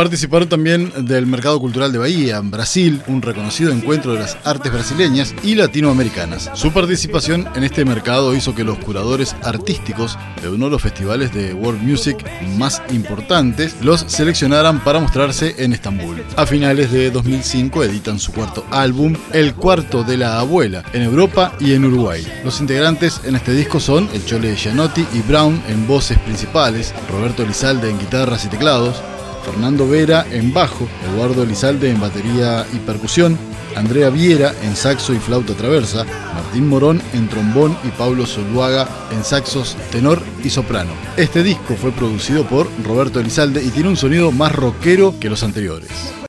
Participaron 0.02 0.50
también 0.50 0.92
del 1.06 1.28
Mercado 1.28 1.60
Cultural 1.60 1.92
de 1.92 2.00
Bahía, 2.00 2.38
en 2.38 2.50
Brasil, 2.50 3.04
un 3.06 3.22
reconocido 3.22 3.72
encuentro 3.72 4.14
de 4.14 4.20
las 4.22 4.36
artes 4.46 4.74
brasileñas 4.74 5.36
y 5.44 5.54
latinoamericanas. 5.54 6.50
Su 6.56 6.74
participación 6.74 7.48
en 7.54 7.64
este 7.64 7.86
mercado 7.86 8.34
hizo 8.34 8.56
que 8.56 8.64
los 8.64 8.80
curadores 8.80 9.36
artísticos 9.44 10.18
de 10.42 10.50
uno 10.50 10.66
de 10.66 10.72
los 10.72 10.82
festivales 10.82 11.32
de 11.36 11.54
world 11.54 11.84
music 11.84 12.18
más 12.58 12.82
importantes 12.90 13.76
los 13.84 14.00
seleccionaran 14.08 14.84
para 14.84 15.00
mostrarse 15.00 15.54
en 15.60 15.72
Estambul. 15.72 16.24
A 16.36 16.48
finales 16.48 16.92
de 16.92 17.12
2005 17.12 17.84
editan 17.84 18.18
su 18.18 18.32
cuarto 18.32 18.66
álbum, 18.72 19.16
El 19.34 19.54
Cuarto 19.54 20.04
de 20.04 20.18
la 20.18 20.40
Abuela, 20.40 20.84
en 20.94 21.04
Europa 21.04 21.54
y 21.60 21.74
en 21.74 21.86
Uruguay. 21.86 22.26
Los 22.44 22.60
integrantes 22.60 23.22
en 23.24 23.36
este 23.36 23.54
disco 23.54 23.80
son 23.80 24.10
el 24.16 24.26
Chole 24.26 24.56
Gianotti 24.56 25.06
y 25.14 25.22
Brown 25.22 25.62
en 25.68 25.86
voces 25.86 26.18
principales, 26.18 26.92
Roberto 27.08 27.46
Lizalde 27.46 27.92
en 27.92 28.00
guitarras 28.00 28.46
y 28.46 28.48
teclados, 28.48 29.00
Fernando 29.43 29.88
Vera 29.88 30.25
en 30.32 30.54
bajo, 30.54 30.88
Eduardo 31.12 31.43
Elizalde 31.43 31.89
en 31.89 31.99
batería 31.99 32.65
y 32.73 32.77
percusión, 32.77 33.38
Andrea 33.75 34.10
Viera 34.10 34.54
en 34.63 34.75
saxo 34.75 35.13
y 35.13 35.19
flauta 35.19 35.54
traversa, 35.54 36.06
Martín 36.34 36.67
Morón 36.67 37.01
en 37.13 37.27
trombón 37.27 37.77
y 37.84 37.89
Pablo 37.89 38.25
Zuluaga 38.25 38.88
en 39.12 39.23
saxos 39.23 39.75
tenor 39.91 40.21
y 40.43 40.49
soprano. 40.49 40.91
Este 41.17 41.43
disco 41.43 41.75
fue 41.75 41.91
producido 41.91 42.45
por 42.45 42.67
Roberto 42.84 43.19
Elizalde 43.19 43.63
y 43.63 43.70
tiene 43.70 43.89
un 43.89 43.97
sonido 43.97 44.32
más 44.32 44.53
rockero 44.53 45.16
que 45.20 45.30
los 45.30 45.43
anteriores. 45.43 46.20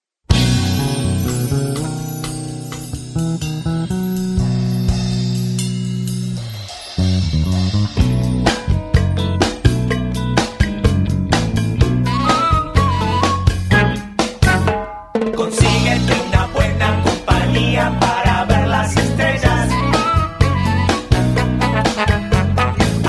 Consíguete 15.43 16.15
una 16.29 16.47
buena 16.55 17.03
compañía 17.03 17.99
para 17.99 18.45
ver 18.45 18.69
las 18.69 18.97
estrellas. 18.97 19.69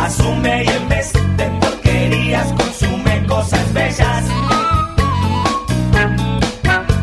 Asume 0.01 0.63
y 0.63 0.67
en 0.67 0.89
vez 0.89 1.13
de 1.37 1.45
porquerías 1.61 2.51
consume 2.53 3.23
cosas 3.27 3.71
bellas. 3.71 4.23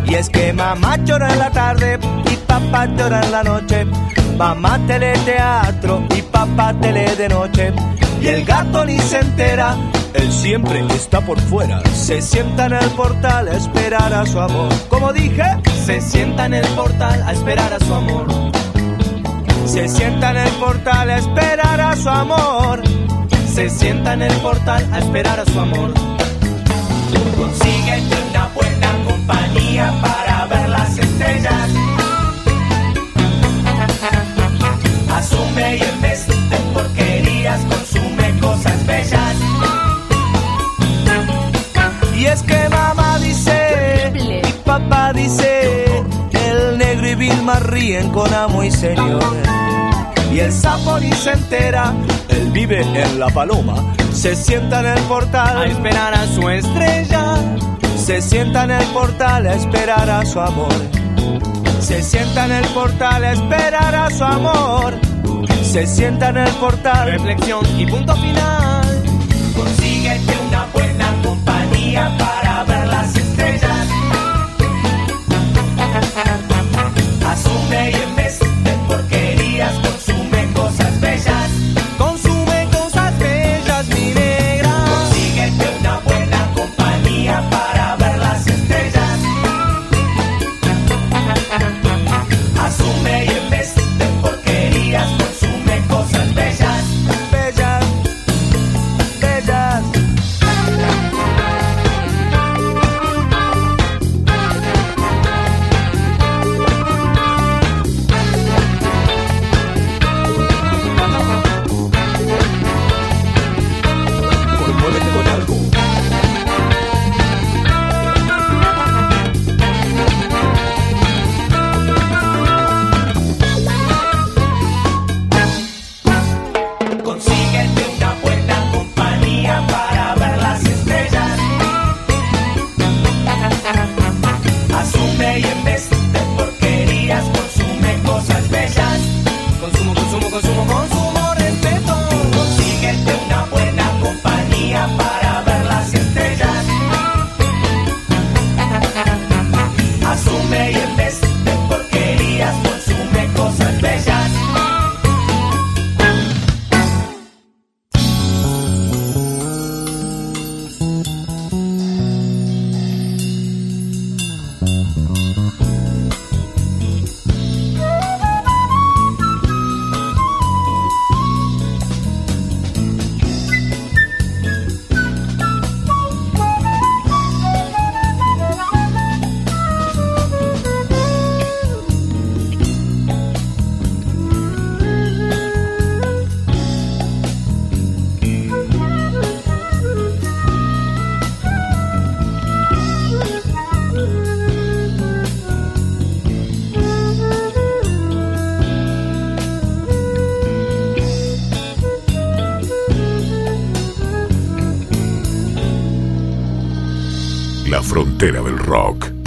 Y 0.05 0.15
es 0.17 0.29
que 0.29 0.53
mamá 0.53 0.97
llora 1.05 1.33
en 1.33 1.39
la 1.39 1.51
tarde 1.53 2.01
y 2.29 2.37
papá 2.49 2.87
llora 2.87 3.21
en 3.23 3.31
la 3.31 3.45
noche. 3.45 3.87
Mamá 4.37 4.81
teleteatro 4.89 6.03
y 6.17 6.20
papá 6.47 6.73
de 6.73 7.29
noche. 7.29 7.73
Y 8.21 8.29
el 8.29 8.45
gato 8.45 8.85
ni 8.85 8.99
se 8.99 9.19
entera, 9.19 9.77
él 10.15 10.33
siempre 10.33 10.85
está 10.95 11.21
por 11.21 11.39
fuera. 11.41 11.83
Se 11.95 12.23
sienta 12.23 12.67
en 12.67 12.75
el 12.75 12.91
portal 12.91 13.49
a 13.49 13.57
esperar 13.57 14.13
a 14.13 14.27
su 14.27 14.39
amor. 14.41 14.69
Como 14.89 15.13
dije, 15.13 15.45
se 15.85 16.01
sienta 16.01 16.47
en 16.47 16.55
el 16.55 16.67
portal 16.69 17.23
a 17.27 17.33
esperar 17.33 17.73
a 17.73 17.81
su 17.81 17.95
amor. 17.95 18.27
Se 19.67 19.89
sienta 19.89 20.31
en 20.31 20.37
el 20.39 20.53
portal 20.55 21.11
a 21.11 21.19
esperar 21.19 21.81
a 21.81 21.97
su 21.97 22.09
amor. 22.09 22.83
Se 23.55 23.69
sienta 23.69 24.15
en 24.15 24.23
el 24.23 24.37
portal 24.41 24.89
a 24.93 24.99
esperar 24.99 25.41
a 25.41 25.45
su 25.45 25.61
amor. 25.61 25.93
Consíguete 27.37 28.17
una 28.31 28.49
buena 28.55 28.91
compañía 29.09 29.93
para 30.01 30.47
ver 30.47 30.69
las 30.69 30.99
estrellas. 30.99 31.71
Asume 35.15 35.77
y 35.77 35.83
en 35.83 36.01
ríen 47.59 48.11
con 48.11 48.33
amo 48.33 48.63
y 48.63 48.71
señor. 48.71 49.23
Y 50.33 50.39
el 50.39 50.53
sapo 50.53 51.01
ni 51.01 51.13
se 51.13 51.33
entera, 51.33 51.93
él 52.29 52.51
vive 52.53 52.83
en 52.83 53.19
la 53.19 53.29
paloma, 53.31 53.75
se 54.13 54.37
sienta 54.37 54.81
en 54.81 54.99
el 54.99 55.03
portal 55.05 55.59
a 55.59 55.67
esperar 55.67 56.15
a 56.15 56.27
su 56.27 56.49
estrella. 56.49 57.37
Se 57.97 58.23
sienta 58.23 58.65
en 58.65 58.71
el 58.73 58.87
portal 58.87 59.47
a 59.47 59.55
esperar 59.55 60.09
a 60.11 60.25
su 60.25 60.41
amor. 60.41 60.73
Se 61.81 62.03
sienta 62.03 62.47
en 62.47 62.53
el 62.53 62.67
portal 62.69 63.25
a 63.25 63.33
esperar 63.33 63.95
a 63.95 64.11
su 64.11 64.25
amor. 64.25 64.95
Se 65.63 65.87
sienta 65.87 66.31
en 66.31 66.39
el 66.39 66.53
portal. 66.55 67.13
Reflexión 67.13 67.65
y 67.79 67.87
punto 67.87 68.15
final. 68.17 69.03
Consíguete 69.57 70.35
una 70.49 70.67
buena 70.73 71.15
compañía 71.23 72.11
para 72.19 72.40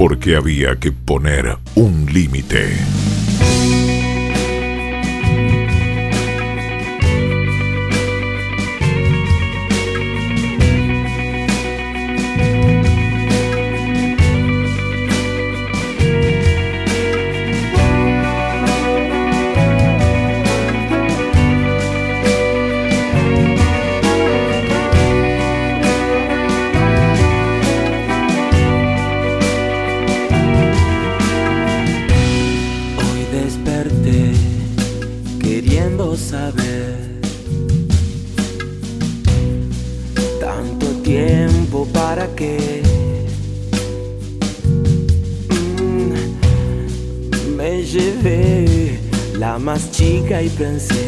porque 0.06 0.36
había 0.36 0.78
que 0.82 0.92
poner 0.92 1.58
un 1.76 2.06
límite. 2.12 3.03
Chica 50.56 50.70
y 50.70 51.03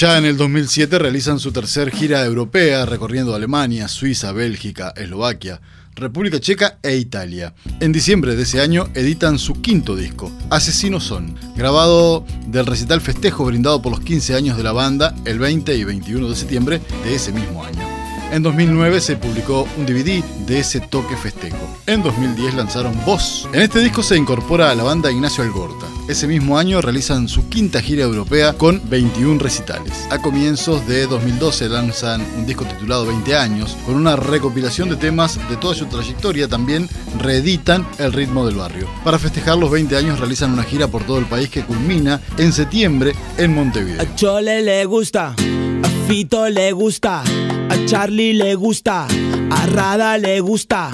Ya 0.00 0.16
en 0.16 0.24
el 0.24 0.38
2007 0.38 0.98
realizan 0.98 1.38
su 1.38 1.52
tercer 1.52 1.90
gira 1.90 2.24
europea 2.24 2.86
recorriendo 2.86 3.34
Alemania, 3.34 3.86
Suiza, 3.86 4.32
Bélgica, 4.32 4.94
Eslovaquia, 4.96 5.60
República 5.94 6.40
Checa 6.40 6.78
e 6.82 6.96
Italia. 6.96 7.52
En 7.80 7.92
diciembre 7.92 8.34
de 8.34 8.44
ese 8.44 8.62
año 8.62 8.88
editan 8.94 9.38
su 9.38 9.60
quinto 9.60 9.96
disco, 9.96 10.32
Asesinos 10.48 11.04
Son, 11.04 11.36
grabado 11.54 12.24
del 12.46 12.64
recital 12.64 13.02
festejo 13.02 13.44
brindado 13.44 13.82
por 13.82 13.92
los 13.92 14.00
15 14.00 14.36
años 14.36 14.56
de 14.56 14.62
la 14.62 14.72
banda 14.72 15.14
el 15.26 15.38
20 15.38 15.76
y 15.76 15.84
21 15.84 16.30
de 16.30 16.34
septiembre 16.34 16.80
de 17.04 17.14
ese 17.14 17.32
mismo 17.32 17.62
año. 17.62 17.86
En 18.32 18.42
2009 18.42 19.02
se 19.02 19.16
publicó 19.16 19.68
un 19.76 19.84
DVD 19.84 20.24
de 20.46 20.60
ese 20.60 20.80
toque 20.80 21.14
festejo. 21.14 21.58
En 21.86 22.02
2010 22.02 22.54
lanzaron 22.54 22.94
Voz. 23.04 23.46
En 23.52 23.60
este 23.60 23.80
disco 23.80 24.02
se 24.02 24.16
incorpora 24.16 24.70
a 24.70 24.74
la 24.74 24.82
banda 24.82 25.12
Ignacio 25.12 25.44
Algorta. 25.44 25.99
Ese 26.10 26.26
mismo 26.26 26.58
año 26.58 26.80
realizan 26.80 27.28
su 27.28 27.48
quinta 27.48 27.80
gira 27.80 28.02
europea 28.02 28.54
con 28.54 28.82
21 28.90 29.38
recitales. 29.38 30.08
A 30.10 30.18
comienzos 30.18 30.84
de 30.88 31.06
2012 31.06 31.68
lanzan 31.68 32.26
un 32.36 32.46
disco 32.46 32.64
titulado 32.64 33.06
20 33.06 33.36
años, 33.36 33.76
con 33.86 33.94
una 33.94 34.16
recopilación 34.16 34.88
de 34.88 34.96
temas 34.96 35.38
de 35.48 35.56
toda 35.56 35.76
su 35.76 35.86
trayectoria. 35.86 36.48
También 36.48 36.88
reeditan 37.20 37.86
El 37.98 38.12
ritmo 38.12 38.44
del 38.44 38.56
barrio. 38.56 38.88
Para 39.04 39.20
festejar 39.20 39.56
los 39.56 39.70
20 39.70 39.96
años 39.96 40.18
realizan 40.18 40.52
una 40.52 40.64
gira 40.64 40.88
por 40.88 41.04
todo 41.04 41.18
el 41.18 41.26
país 41.26 41.48
que 41.48 41.62
culmina 41.62 42.20
en 42.38 42.52
septiembre 42.52 43.12
en 43.38 43.54
Montevideo. 43.54 44.02
A 44.02 44.16
Chole 44.16 44.62
le 44.62 44.84
gusta, 44.86 45.36
a 45.36 46.08
Fito 46.08 46.48
le 46.48 46.72
gusta, 46.72 47.22
a 47.22 47.86
Charlie 47.86 48.34
le 48.34 48.56
gusta, 48.56 49.06
a 49.06 49.66
Rada 49.66 50.18
le 50.18 50.40
gusta, 50.40 50.90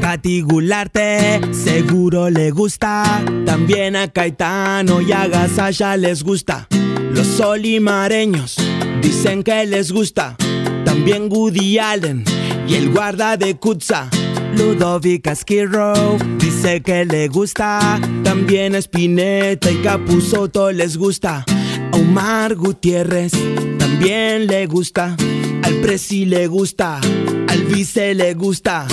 Katy 0.00 0.40
Gularte 0.40 1.40
seguro 1.52 2.30
le 2.30 2.50
gusta, 2.50 3.22
también 3.44 3.96
a 3.96 4.08
Caetano 4.08 5.00
y 5.00 5.12
a 5.12 5.28
Gasalla 5.28 5.96
les 5.96 6.22
gusta. 6.22 6.66
Los 7.12 7.40
olimareños 7.40 8.56
dicen 9.02 9.42
que 9.42 9.66
les 9.66 9.92
gusta, 9.92 10.36
también 10.84 11.28
Woody 11.30 11.78
Allen 11.78 12.24
y 12.66 12.74
el 12.74 12.90
guarda 12.90 13.36
de 13.36 13.56
Kutza. 13.56 14.08
Ludovic 14.56 15.28
Asquiro 15.28 15.92
dice 16.38 16.80
que 16.82 17.04
le 17.04 17.28
gusta, 17.28 18.00
también 18.24 18.74
Spinetta 18.74 19.70
y 19.70 19.76
Capuzotto 19.76 20.72
les 20.72 20.96
gusta. 20.96 21.44
A 21.92 21.96
Omar 21.96 22.56
Gutiérrez 22.56 23.32
también 23.78 24.46
le 24.46 24.66
gusta, 24.66 25.16
al 25.62 25.74
Presi 25.76 26.24
le 26.24 26.46
gusta, 26.46 27.00
al 27.48 27.62
Vice 27.64 28.14
le 28.14 28.34
gusta, 28.34 28.86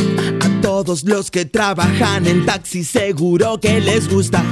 todos 0.84 1.06
los 1.06 1.32
que 1.32 1.44
trabajan 1.44 2.28
en 2.28 2.46
taxi 2.46 2.84
seguro 2.84 3.60
que 3.60 3.82
les 3.82 4.08
gusta. 4.08 4.44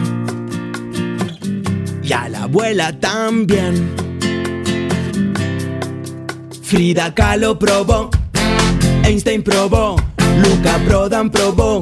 Y 2.01 2.13
a 2.13 2.27
la 2.29 2.43
abuela 2.45 2.99
también. 2.99 3.93
Frida 6.63 7.13
Kahlo 7.13 7.59
probó, 7.59 8.09
Einstein 9.03 9.43
probó, 9.43 9.97
Luca 10.43 10.79
Prodan 10.87 11.29
probó, 11.29 11.81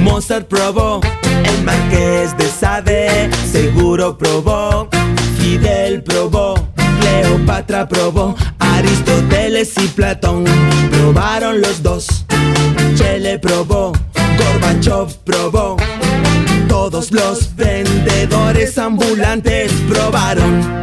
Mozart 0.00 0.48
probó, 0.48 1.02
el 1.44 1.62
Marqués 1.62 2.34
de 2.38 2.46
Sade 2.48 3.30
seguro 3.52 4.16
probó, 4.16 4.88
Fidel 5.38 6.02
probó, 6.02 6.54
Cleopatra 7.00 7.86
probó, 7.86 8.34
Aristóteles 8.58 9.74
y 9.76 9.86
Platón 9.88 10.44
probaron 10.90 11.60
los 11.60 11.82
dos. 11.82 12.24
Chele 13.00 13.38
probó, 13.38 13.92
Gorbachev 14.36 15.16
probó, 15.24 15.78
todos 16.68 17.10
los 17.12 17.56
vendedores 17.56 18.76
ambulantes 18.76 19.72
probaron. 19.88 20.82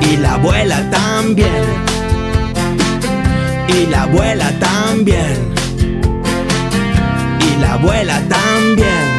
Y 0.00 0.16
la 0.16 0.34
abuela 0.34 0.90
también. 0.90 1.64
Y 3.68 3.86
la 3.88 4.04
abuela 4.04 4.50
también. 4.58 5.52
Y 7.38 7.60
la 7.60 7.74
abuela 7.74 8.22
también. 8.26 9.11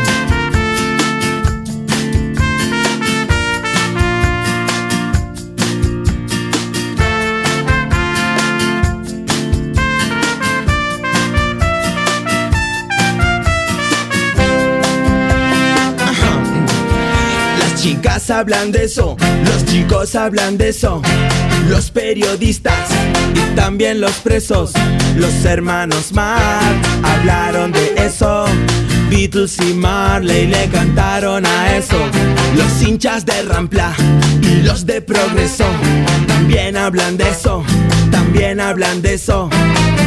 Hablan 18.29 18.71
de 18.71 18.85
eso, 18.85 19.17
los 19.45 19.65
chicos 19.65 20.15
hablan 20.15 20.57
de 20.57 20.69
eso, 20.69 21.01
los 21.67 21.91
periodistas 21.91 22.89
y 23.33 23.55
también 23.55 24.01
los 24.01 24.13
presos, 24.13 24.71
los 25.15 25.45
hermanos 25.45 26.11
Marx 26.13 26.87
hablaron 27.03 27.71
de 27.71 27.93
eso. 27.97 28.45
Beatles 29.09 29.57
y 29.59 29.73
Marley 29.73 30.47
le 30.47 30.67
cantaron 30.69 31.45
a 31.45 31.77
eso. 31.77 31.97
Los 32.55 32.81
hinchas 32.81 33.25
de 33.25 33.43
Rampla 33.43 33.93
y 34.41 34.63
los 34.63 34.85
de 34.85 35.01
Progreso 35.01 35.65
también 36.27 36.75
hablan 36.77 37.17
de 37.17 37.29
eso, 37.29 37.63
también 38.11 38.59
hablan 38.59 39.01
de 39.01 39.15
eso. 39.15 39.49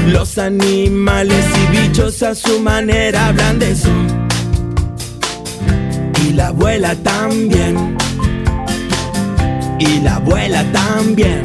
Los 0.08 0.38
animales 0.38 1.44
y 1.54 1.76
bichos 1.76 2.22
a 2.22 2.34
su 2.34 2.60
manera 2.60 3.26
hablan 3.26 3.58
de 3.58 3.72
eso 3.72 3.90
y 6.26 6.32
la 6.32 6.48
abuela 6.48 6.94
también. 6.96 7.96
Y 9.78 10.00
la 10.00 10.16
abuela 10.16 10.64
también. 10.72 11.42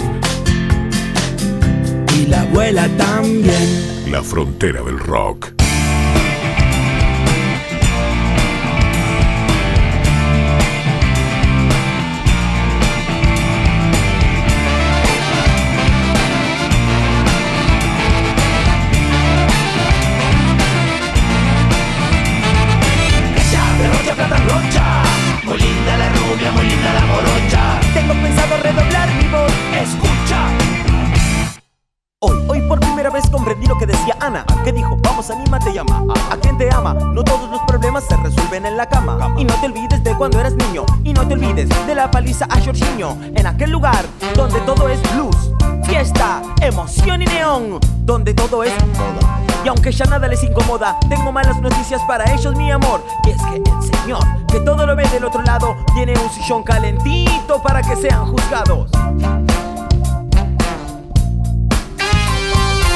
Y 2.17 2.27
la 2.27 2.41
abuela 2.41 2.87
también. 2.97 4.11
La 4.11 4.23
frontera 4.23 4.81
del 4.81 4.99
rock. 4.99 5.60
Y 41.03 41.13
no 41.13 41.27
te 41.27 41.33
olvides 41.33 41.69
de 41.87 41.95
la 41.95 42.09
paliza 42.09 42.45
a 42.49 42.59
Jorginho, 42.59 43.17
en 43.35 43.47
aquel 43.47 43.71
lugar 43.71 44.05
donde 44.35 44.59
todo 44.61 44.87
es 44.89 44.99
luz, 45.15 45.35
fiesta, 45.83 46.41
emoción 46.61 47.21
y 47.21 47.25
neón, 47.25 47.79
donde 48.05 48.33
todo 48.33 48.63
es 48.63 48.73
moda. 48.97 49.39
Y 49.63 49.67
aunque 49.67 49.91
ya 49.91 50.05
nada 50.05 50.27
les 50.27 50.43
incomoda, 50.43 50.97
tengo 51.09 51.31
malas 51.31 51.59
noticias 51.61 52.01
para 52.07 52.31
ellos, 52.33 52.55
mi 52.55 52.71
amor. 52.71 53.03
Y 53.25 53.31
es 53.31 53.41
que 53.43 53.55
el 53.55 54.01
Señor, 54.01 54.23
que 54.47 54.59
todo 54.61 54.85
lo 54.85 54.95
ve 54.95 55.07
del 55.09 55.25
otro 55.25 55.41
lado, 55.43 55.75
tiene 55.93 56.13
un 56.13 56.29
sillón 56.29 56.63
calentito 56.63 57.61
para 57.61 57.81
que 57.81 57.95
sean 57.95 58.25
juzgados. 58.27 58.89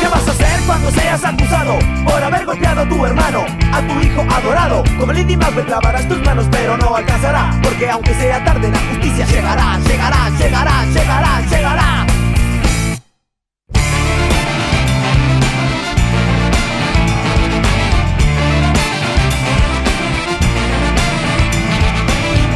¿Qué 0.05 0.11
vas 0.11 0.27
a 0.27 0.31
hacer 0.31 0.59
cuando 0.67 0.91
seas 0.91 1.25
acusado 1.25 1.79
por 2.03 2.23
haber 2.23 2.45
golpeado 2.45 2.81
a 2.81 2.87
tu 2.87 3.03
hermano, 3.07 3.43
a 3.73 3.81
tu 3.81 3.99
hijo 4.01 4.21
adorado? 4.35 4.83
Como 4.99 5.11
Lady 5.11 5.35
Macbeth 5.35 5.67
lavarás 5.67 6.07
tus 6.07 6.21
manos, 6.21 6.45
pero 6.51 6.77
no 6.77 6.95
alcanzará, 6.95 7.59
porque 7.63 7.89
aunque 7.89 8.13
sea 8.13 8.43
tarde 8.43 8.69
la 8.69 8.77
justicia 8.77 9.25
llegará, 9.25 9.79
llegará, 9.79 10.29
llegará, 10.37 10.85
llegará, 10.93 11.41
llegará. 11.49 12.05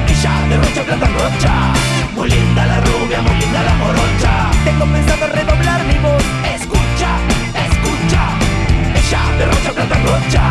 Ella 0.07 0.31
derrocha 0.49 0.83
plata 0.83 1.07
rocha, 1.07 1.53
muy 2.13 2.29
linda 2.29 2.65
la 2.67 2.79
rubia, 2.81 3.21
muy 3.23 3.35
linda 3.39 3.63
la 3.63 3.73
morocha. 3.73 4.51
Tengo 4.63 4.85
pensado 4.85 5.48
derrocha 10.09 10.48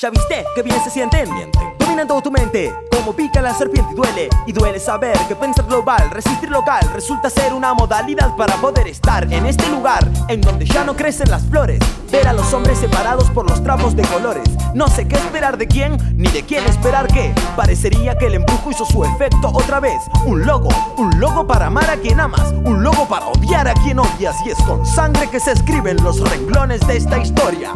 ¿Ya 0.00 0.10
viste 0.10 0.44
qué 0.54 0.62
bien 0.62 0.80
se 0.84 0.90
sienten? 0.90 1.28
Dominando 1.76 2.22
tu 2.22 2.30
mente, 2.30 2.72
como 2.92 3.16
pica 3.16 3.42
la 3.42 3.52
serpiente 3.52 3.90
y 3.92 3.96
duele. 3.96 4.28
Y 4.46 4.52
duele 4.52 4.78
saber 4.78 5.18
que 5.26 5.34
pensar 5.34 5.66
global, 5.66 6.08
resistir 6.12 6.48
local, 6.50 6.88
resulta 6.94 7.28
ser 7.28 7.52
una 7.52 7.74
modalidad 7.74 8.36
para 8.36 8.54
poder 8.58 8.86
estar 8.86 9.24
en 9.32 9.44
este 9.44 9.68
lugar 9.68 10.08
en 10.28 10.40
donde 10.40 10.66
ya 10.66 10.84
no 10.84 10.94
crecen 10.94 11.28
las 11.30 11.42
flores. 11.46 11.80
Ver 12.12 12.28
a 12.28 12.32
los 12.32 12.52
hombres 12.52 12.78
separados 12.78 13.28
por 13.30 13.50
los 13.50 13.60
trapos 13.64 13.96
de 13.96 14.04
colores. 14.04 14.48
No 14.72 14.86
sé 14.86 15.08
qué 15.08 15.16
esperar 15.16 15.58
de 15.58 15.66
quién, 15.66 15.98
ni 16.16 16.28
de 16.28 16.44
quién 16.44 16.64
esperar 16.66 17.08
qué. 17.08 17.34
Parecería 17.56 18.16
que 18.16 18.26
el 18.26 18.34
embrujo 18.34 18.70
hizo 18.70 18.84
su 18.84 19.04
efecto 19.04 19.50
otra 19.52 19.80
vez. 19.80 20.00
Un 20.26 20.46
logo, 20.46 20.68
un 20.96 21.18
logo 21.18 21.44
para 21.44 21.66
amar 21.66 21.90
a 21.90 21.96
quien 21.96 22.20
amas, 22.20 22.52
un 22.52 22.84
logo 22.84 23.08
para 23.08 23.26
odiar 23.26 23.66
a 23.66 23.74
quien 23.74 23.98
odias. 23.98 24.36
Y 24.46 24.50
es 24.50 24.58
con 24.62 24.86
sangre 24.86 25.28
que 25.28 25.40
se 25.40 25.50
escriben 25.50 25.96
los 26.04 26.20
renglones 26.30 26.86
de 26.86 26.98
esta 26.98 27.18
historia. 27.18 27.74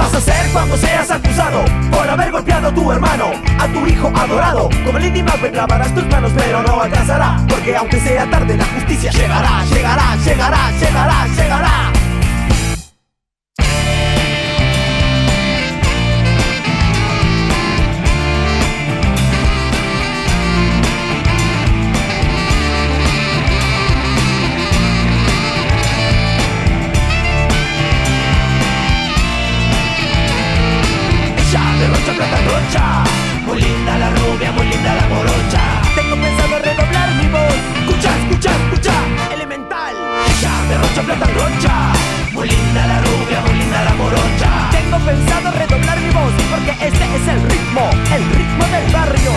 ¿Qué 0.00 0.04
vas 0.06 0.14
a 0.14 0.18
hacer 0.18 0.52
cuando 0.52 0.76
seas 0.76 1.10
acusado 1.10 1.64
por 1.90 2.08
haber 2.08 2.30
golpeado 2.30 2.68
a 2.68 2.74
tu 2.74 2.90
hermano, 2.90 3.30
a 3.58 3.66
tu 3.68 3.86
hijo 3.86 4.10
adorado? 4.14 4.68
Como 4.84 4.98
Lady 4.98 5.22
Macbeth 5.22 5.54
lavarás 5.54 5.94
tus 5.94 6.06
manos, 6.06 6.32
pero 6.36 6.62
no 6.62 6.80
alcanzará, 6.80 7.38
porque 7.48 7.76
aunque 7.76 8.00
sea 8.00 8.28
tarde 8.30 8.56
la 8.56 8.64
justicia 8.66 9.10
llegará, 9.10 9.64
llegará, 9.66 10.16
llegará, 10.16 10.70
llegará, 10.78 11.26
llegará. 11.26 11.99
Plata 41.04 41.26
rocha, 41.28 41.92
muy 42.32 42.46
linda 42.46 42.86
la 42.86 43.00
rubia, 43.00 43.40
muy 43.40 43.54
linda 43.58 43.84
la 43.84 43.94
morocha. 43.94 44.70
Tengo 44.70 44.98
pensado 44.98 45.50
redoblar 45.50 45.98
mi 45.98 46.10
voz 46.10 46.32
porque 46.50 46.70
este 46.72 47.04
es 47.16 47.28
el 47.28 47.42
ritmo, 47.50 47.90
el 48.14 48.24
ritmo 48.36 48.64
del 48.66 48.92
barrio. 48.92 49.30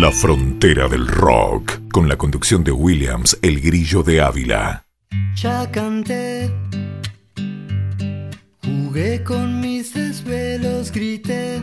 La 0.00 0.10
frontera 0.12 0.88
del 0.88 1.06
rock, 1.06 1.85
con 1.96 2.10
la 2.10 2.18
conducción 2.18 2.62
de 2.62 2.72
Williams, 2.72 3.38
el 3.40 3.58
grillo 3.58 4.02
de 4.02 4.20
Ávila. 4.20 4.84
Ya 5.34 5.70
canté, 5.72 6.52
jugué 8.62 9.24
con 9.24 9.62
mis 9.62 9.94
desvelos, 9.94 10.92
grité. 10.92 11.62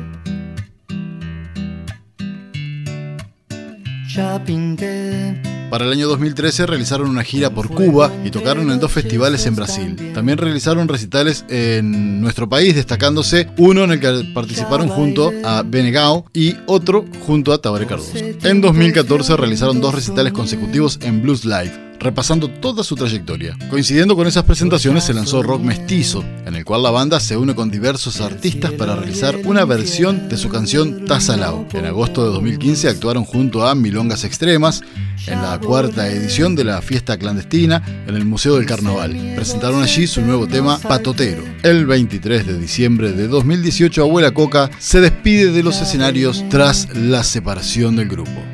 Ya 4.08 4.44
pinté. 4.44 5.53
Para 5.74 5.86
el 5.86 5.92
año 5.92 6.08
2013 6.08 6.68
realizaron 6.68 7.10
una 7.10 7.24
gira 7.24 7.50
por 7.50 7.68
Cuba 7.68 8.12
y 8.24 8.30
tocaron 8.30 8.70
en 8.70 8.80
dos 8.80 8.92
festivales 8.92 9.44
en 9.48 9.56
Brasil. 9.56 10.12
También 10.14 10.38
realizaron 10.38 10.88
recitales 10.88 11.46
en 11.50 12.22
nuestro 12.22 12.48
país, 12.48 12.76
destacándose 12.76 13.50
uno 13.58 13.84
en 13.84 13.94
el 13.94 14.00
que 14.00 14.24
participaron 14.36 14.88
junto 14.88 15.34
a 15.44 15.64
Benegao 15.64 16.28
y 16.32 16.56
otro 16.68 17.06
junto 17.26 17.54
a 17.54 17.58
Tabaré 17.60 17.88
Cardoso. 17.88 18.14
En 18.16 18.62
2014 18.62 19.36
realizaron 19.36 19.82
dos 19.82 19.96
recitales 19.96 20.32
consecutivos 20.32 21.00
en 21.02 21.24
Blues 21.24 21.44
Live, 21.44 21.93
repasando 22.04 22.50
toda 22.50 22.84
su 22.84 22.96
trayectoria. 22.96 23.58
Coincidiendo 23.70 24.16
con 24.16 24.28
esas 24.28 24.44
presentaciones 24.44 25.06
se 25.06 25.14
lanzó 25.14 25.42
Rock 25.42 25.62
Mestizo, 25.62 26.24
en 26.46 26.56
el 26.56 26.66
cual 26.66 26.84
la 26.84 26.92
banda 26.92 27.20
se 27.20 27.38
une 27.38 27.56
con 27.56 27.72
diversos 27.72 28.22
artistas 28.22 28.72
para 28.74 28.96
realizar 28.96 29.38
una 29.46 29.66
versión 29.66 30.30
de 30.30 30.38
su 30.38 30.50
canción 30.50 31.06
Tazalao. 31.06 31.68
En 31.74 31.86
agosto 31.86 32.24
de 32.26 32.32
2015 32.32 32.90
actuaron 32.90 33.24
junto 33.24 33.66
a 33.66 33.74
Milongas 33.74 34.24
Extremas 34.24 34.84
en 35.28 35.42
la 35.42 35.60
cuarta 35.60 36.10
edición 36.10 36.56
de 36.56 36.66
la 36.66 36.82
fiesta 36.82 37.18
clandestina 37.18 37.82
en 38.08 38.16
el 38.16 38.26
Museo 38.26 38.56
del 38.56 38.66
Carnaval. 38.66 39.12
Presentaron 39.36 39.82
allí 39.82 40.06
su 40.08 40.22
nuevo 40.22 40.48
tema 40.48 40.80
Patotero. 40.80 41.44
El 41.64 41.86
23 41.86 42.46
de 42.46 42.60
diciembre 42.60 43.14
de 43.14 43.28
2018 43.28 44.02
Abuela 44.04 44.32
Coca 44.32 44.70
se 44.80 45.00
despide 45.00 45.52
de 45.52 45.64
los 45.64 45.82
escenarios 45.82 46.44
tras 46.50 46.96
la 46.96 47.24
separación 47.24 47.96
del 47.96 48.10
grupo. 48.10 48.53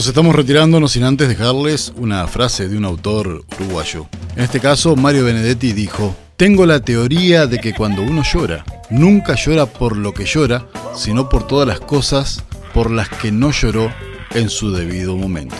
Nos 0.00 0.06
estamos 0.06 0.34
retirando 0.34 0.80
no 0.80 0.88
sin 0.88 1.04
antes 1.04 1.28
dejarles 1.28 1.92
una 1.94 2.26
frase 2.26 2.70
de 2.70 2.78
un 2.78 2.86
autor 2.86 3.44
uruguayo. 3.58 4.06
En 4.34 4.44
este 4.44 4.58
caso, 4.58 4.96
Mario 4.96 5.26
Benedetti 5.26 5.74
dijo, 5.74 6.16
Tengo 6.38 6.64
la 6.64 6.80
teoría 6.80 7.46
de 7.46 7.58
que 7.58 7.74
cuando 7.74 8.00
uno 8.00 8.22
llora, 8.22 8.64
nunca 8.88 9.34
llora 9.34 9.66
por 9.66 9.98
lo 9.98 10.14
que 10.14 10.24
llora, 10.24 10.64
sino 10.96 11.28
por 11.28 11.46
todas 11.46 11.68
las 11.68 11.80
cosas 11.80 12.42
por 12.72 12.90
las 12.90 13.10
que 13.10 13.30
no 13.30 13.50
lloró 13.50 13.92
en 14.30 14.48
su 14.48 14.72
debido 14.72 15.18
momento. 15.18 15.56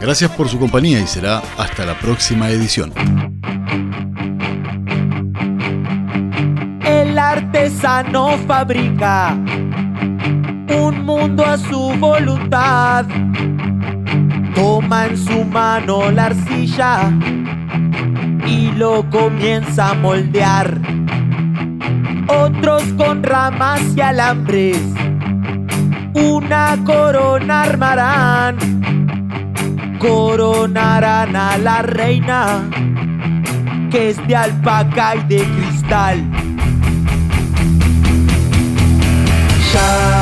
Gracias 0.00 0.30
por 0.30 0.48
su 0.48 0.56
compañía 0.60 1.00
y 1.00 1.08
será 1.08 1.42
hasta 1.58 1.84
la 1.84 1.98
próxima 1.98 2.50
edición. 2.50 2.92
El 6.84 7.18
artesano 7.18 8.38
fabrica 8.46 9.36
un 10.70 11.04
mundo 11.04 11.44
a 11.44 11.58
su 11.58 11.94
voluntad. 11.98 13.06
Toma 14.54 15.06
en 15.06 15.16
su 15.16 15.44
mano 15.44 16.10
la 16.10 16.26
arcilla 16.26 17.12
y 18.46 18.72
lo 18.72 19.08
comienza 19.10 19.90
a 19.90 19.94
moldear. 19.94 20.78
Otros 22.28 22.82
con 22.96 23.22
ramas 23.22 23.80
y 23.96 24.00
alambres 24.00 24.80
una 26.14 26.76
corona 26.84 27.62
armarán. 27.62 28.56
Coronarán 29.98 31.36
a 31.36 31.58
la 31.58 31.82
reina 31.82 32.62
que 33.90 34.10
es 34.10 34.26
de 34.26 34.36
alpaca 34.36 35.16
y 35.16 35.22
de 35.24 35.44
cristal. 35.44 36.24
Ya 39.72 40.19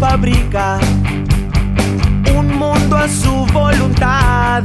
fabrica 0.00 0.78
un 2.34 2.48
mundo 2.58 2.96
a 2.96 3.06
su 3.06 3.46
voluntad. 3.52 4.64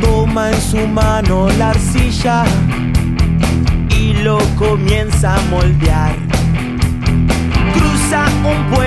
Toma 0.00 0.50
en 0.50 0.60
su 0.60 0.86
mano 0.86 1.48
la 1.58 1.70
arcilla 1.70 2.44
y 3.90 4.12
lo 4.22 4.38
comienza 4.56 5.34
a 5.34 5.40
moldear. 5.50 6.14
Cruza 7.74 8.26
un 8.44 8.70
puente 8.70 8.79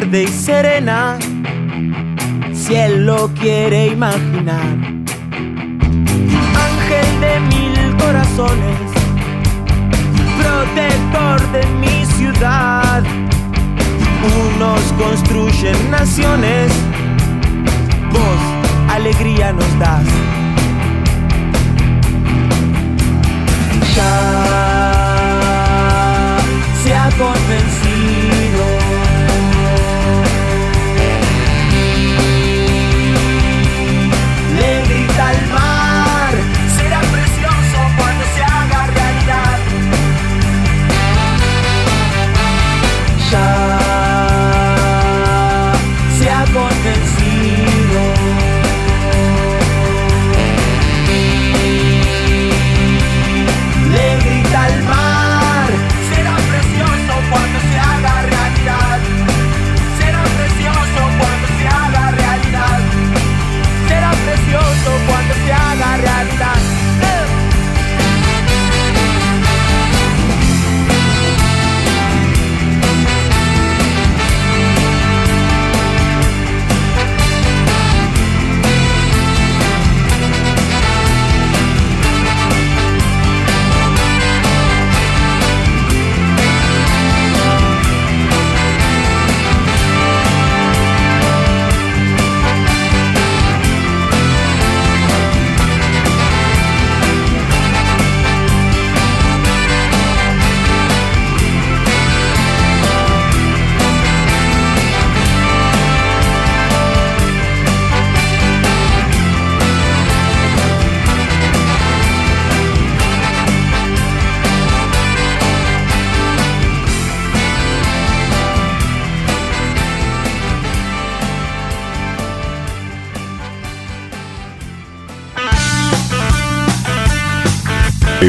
verde 0.00 0.24
y 0.24 0.26
serena, 0.26 1.18
si 2.52 2.74
él 2.74 3.06
lo 3.06 3.28
quiere 3.28 3.86
imaginar. 3.86 4.95